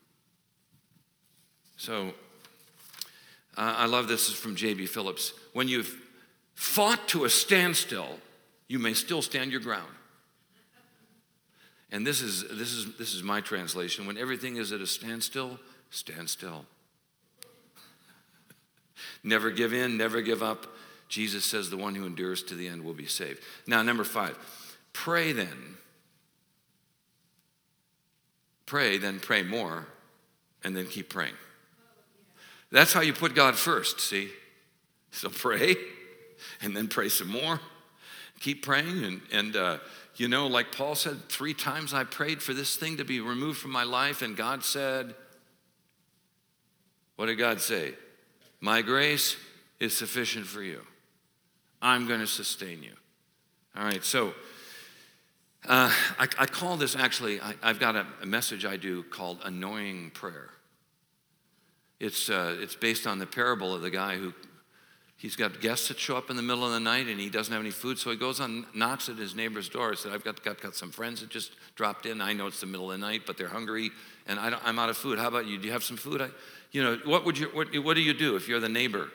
[1.76, 2.14] So
[3.54, 4.86] uh, I love this is from J.B.
[4.86, 5.34] Phillips.
[5.52, 5.94] When you've
[6.54, 8.18] fought to a standstill,
[8.66, 9.92] you may still stand your ground.
[11.92, 14.06] And this is, this is, this is my translation.
[14.06, 15.60] When everything is at a standstill,
[15.90, 16.64] stand still.
[19.22, 20.66] never give in, never give up.
[21.08, 23.42] Jesus says the one who endures to the end will be saved.
[23.66, 24.38] Now, number five,
[24.92, 25.76] pray then.
[28.66, 29.86] Pray, then pray more,
[30.62, 31.32] and then keep praying.
[32.70, 34.28] That's how you put God first, see?
[35.10, 35.76] So pray,
[36.60, 37.60] and then pray some more.
[38.40, 39.78] Keep praying, and, and uh,
[40.16, 43.58] you know, like Paul said, three times I prayed for this thing to be removed
[43.58, 45.14] from my life, and God said,
[47.16, 47.94] What did God say?
[48.60, 49.36] My grace
[49.80, 50.82] is sufficient for you.
[51.80, 52.92] I'm going to sustain you.
[53.76, 54.34] All right, so
[55.66, 59.38] uh, I, I, call this actually, I, have got a, a, message I do called
[59.44, 60.50] Annoying Prayer.
[62.00, 64.32] It's, uh, it's based on the parable of the guy who
[65.16, 67.52] he's got guests that show up in the middle of the night and he doesn't
[67.52, 69.94] have any food, so he goes on, knocks at his neighbor's door.
[69.94, 72.20] Said, I've got, got, got some friends that just dropped in.
[72.20, 73.90] I know it's the middle of the night, but they're hungry
[74.26, 75.18] and I am out of food.
[75.18, 75.58] How about you?
[75.58, 76.22] Do you have some food?
[76.22, 76.28] I,
[76.70, 79.10] you know, what, would you, what, what do you do if you're the neighbor?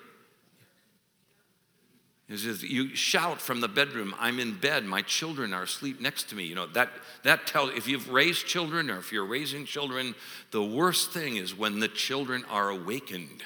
[2.30, 6.30] He says, you shout from the bedroom, I'm in bed, my children are asleep next
[6.30, 6.46] to me.
[6.46, 6.90] You know, that,
[7.24, 10.16] that tells, if you've raised children or if you're raising children,
[10.52, 13.44] the worst thing is when the children are awakened.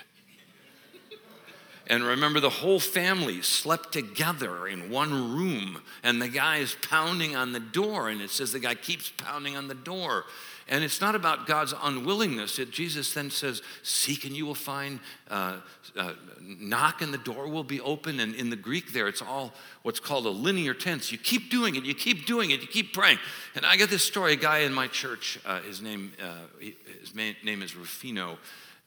[1.90, 7.36] And remember, the whole family slept together in one room, and the guy is pounding
[7.36, 10.26] on the door, and it says the guy keeps pounding on the door.
[10.70, 12.60] And it's not about God's unwillingness.
[12.60, 15.00] It, Jesus then says, Seek and you will find,
[15.30, 15.58] uh,
[15.98, 18.20] uh, knock and the door will be open.
[18.20, 19.54] And in the Greek, there, it's all
[19.84, 21.12] what's called a linear tense.
[21.12, 23.20] You keep doing it, you keep doing it, you keep praying.
[23.56, 27.16] And I get this story a guy in my church, uh, his, name, uh, his
[27.16, 28.38] name is Rufino,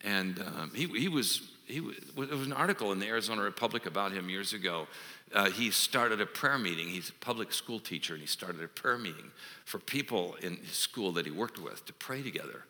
[0.02, 1.80] and um, he, he was he,
[2.16, 4.86] there was an article in the Arizona Republic about him years ago.
[5.32, 6.88] Uh, he started a prayer meeting.
[6.88, 9.30] He's a public school teacher, and he started a prayer meeting
[9.64, 12.64] for people in his school that he worked with to pray together.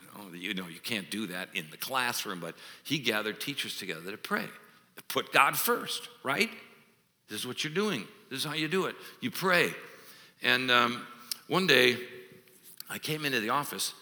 [0.00, 3.78] You know, you know, you can't do that in the classroom, but he gathered teachers
[3.78, 4.44] together to pray.
[5.08, 6.50] Put God first, right?
[7.28, 8.04] This is what you're doing.
[8.30, 8.96] This is how you do it.
[9.20, 9.70] You pray.
[10.42, 11.06] And um,
[11.48, 11.96] one day,
[12.88, 13.92] I came into the office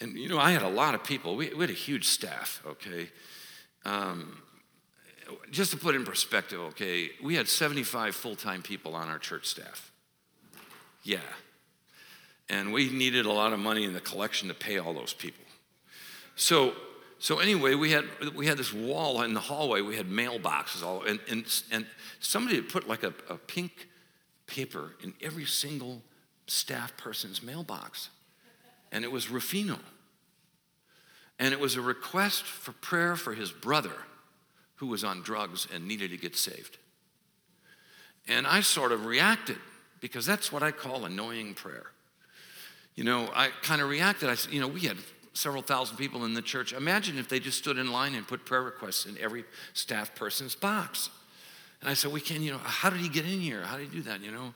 [0.00, 1.36] and you know, I had a lot of people.
[1.36, 3.08] We, we had a huge staff, okay?
[3.84, 4.42] Um,
[5.50, 9.46] just to put in perspective, okay, we had 75 full time people on our church
[9.46, 9.92] staff.
[11.02, 11.18] Yeah.
[12.48, 15.44] And we needed a lot of money in the collection to pay all those people.
[16.36, 16.74] So,
[17.18, 21.02] so anyway, we had, we had this wall in the hallway, we had mailboxes all,
[21.04, 21.86] and, and, and
[22.20, 23.88] somebody had put like a, a pink
[24.46, 26.02] paper in every single
[26.46, 28.10] staff person's mailbox.
[28.92, 29.78] And it was Rufino.
[31.38, 33.94] And it was a request for prayer for his brother
[34.76, 36.78] who was on drugs and needed to get saved.
[38.28, 39.56] And I sort of reacted
[40.00, 41.86] because that's what I call annoying prayer.
[42.94, 44.28] You know, I kind of reacted.
[44.28, 44.98] I said, you know, we had
[45.32, 46.72] several thousand people in the church.
[46.72, 50.54] Imagine if they just stood in line and put prayer requests in every staff person's
[50.54, 51.08] box.
[51.80, 53.62] And I said, we can, you know, how did he get in here?
[53.62, 54.54] How did he do that, you know?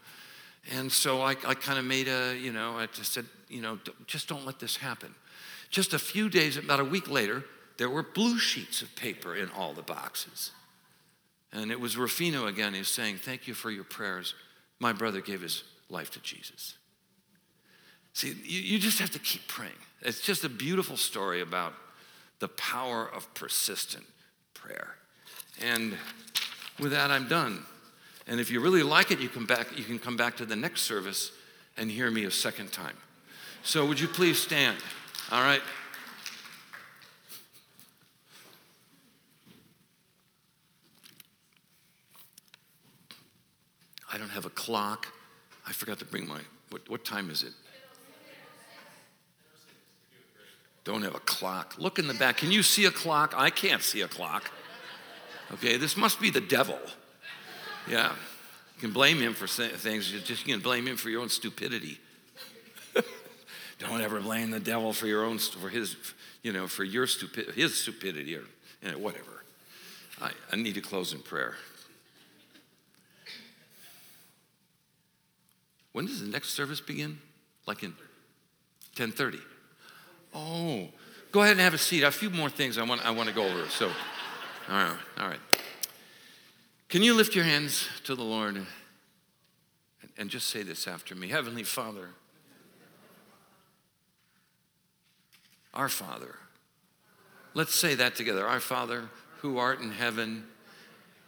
[0.72, 3.78] And so I, I kind of made a, you know, I just said, you know,
[4.06, 5.14] just don't let this happen.
[5.70, 7.44] Just a few days, about a week later,
[7.78, 10.52] there were blue sheets of paper in all the boxes.
[11.52, 14.34] And it was Rufino again who's saying, Thank you for your prayers.
[14.78, 16.74] My brother gave his life to Jesus.
[18.12, 19.72] See, you, you just have to keep praying.
[20.02, 21.74] It's just a beautiful story about
[22.38, 24.04] the power of persistent
[24.54, 24.94] prayer.
[25.62, 25.96] And
[26.78, 27.64] with that, I'm done.
[28.26, 30.56] And if you really like it, you, come back, you can come back to the
[30.56, 31.30] next service
[31.76, 32.96] and hear me a second time.
[33.66, 34.76] So, would you please stand?
[35.32, 35.60] All right.
[44.12, 45.08] I don't have a clock.
[45.66, 46.38] I forgot to bring my,
[46.70, 47.54] what, what time is it?
[50.84, 51.74] Don't have a clock.
[51.76, 52.36] Look in the back.
[52.36, 53.34] Can you see a clock?
[53.36, 54.48] I can't see a clock.
[55.54, 56.78] Okay, this must be the devil.
[57.90, 58.12] Yeah.
[58.76, 61.30] You can blame him for things, you just you can blame him for your own
[61.30, 61.98] stupidity.
[63.78, 65.96] Don't ever blame the devil for your own, for his,
[66.42, 68.44] you know, for your stupid, his stupidity or
[68.82, 69.44] you know, whatever.
[70.20, 71.56] I, I need to close in prayer.
[75.92, 77.18] When does the next service begin?
[77.66, 77.94] Like in
[78.96, 79.40] 10:30.
[80.34, 80.88] Oh,
[81.32, 82.02] go ahead and have a seat.
[82.02, 83.68] A few more things I want, I want to go over.
[83.68, 83.94] So, all
[84.68, 85.40] right, all right.
[86.88, 88.66] Can you lift your hands to the Lord
[90.16, 91.28] and just say this after me?
[91.28, 92.10] Heavenly Father,
[95.76, 96.34] Our Father.
[97.52, 98.46] Let's say that together.
[98.46, 99.10] Our Father,
[99.40, 100.44] who art in heaven,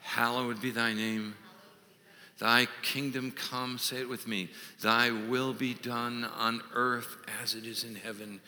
[0.01, 1.34] hallowed be thy name.
[2.38, 4.49] Thy kingdom come, say it with me.
[4.80, 8.40] Thy will be done on earth as it is in heaven.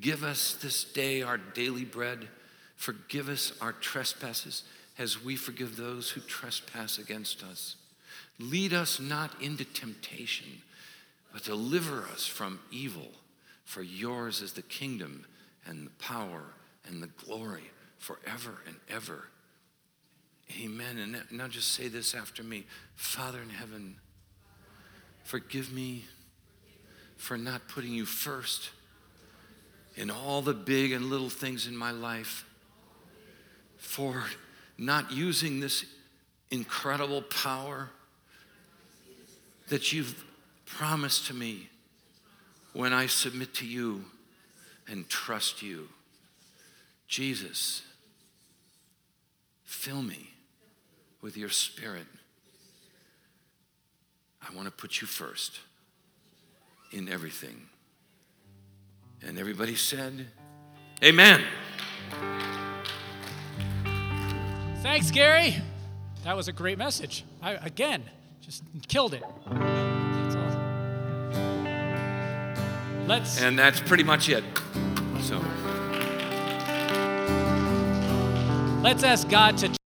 [0.00, 2.28] Give us this day our daily bread.
[2.76, 4.62] Forgive us our trespasses
[4.98, 7.74] as we forgive those who trespass against us.
[8.38, 10.62] Lead us not into temptation,
[11.32, 13.08] but deliver us from evil.
[13.64, 15.26] For yours is the kingdom
[15.66, 16.42] and the power
[16.86, 19.28] and the glory forever and ever.
[20.62, 20.98] Amen.
[20.98, 22.64] And now just say this after me
[22.96, 23.96] Father in heaven,
[25.22, 26.04] forgive me
[27.16, 28.70] for not putting you first
[29.96, 32.44] in all the big and little things in my life,
[33.76, 34.24] for
[34.78, 35.84] not using this
[36.50, 37.90] incredible power
[39.68, 40.24] that you've
[40.64, 41.68] promised to me
[42.72, 44.04] when I submit to you
[44.90, 45.88] and trust you.
[47.06, 47.82] Jesus,
[49.64, 50.30] fill me
[51.22, 52.06] with your spirit.
[54.42, 55.60] I want to put you first
[56.92, 57.66] in everything.
[59.22, 60.26] And everybody said,
[61.04, 61.42] Amen.
[64.82, 65.56] Thanks, Gary.
[66.24, 67.24] That was a great message.
[67.42, 68.02] I, again,
[68.40, 69.89] just killed it.
[73.10, 73.40] Let's.
[73.42, 74.44] And that's pretty much it.
[75.22, 75.38] So.
[78.84, 79.79] Let's ask God to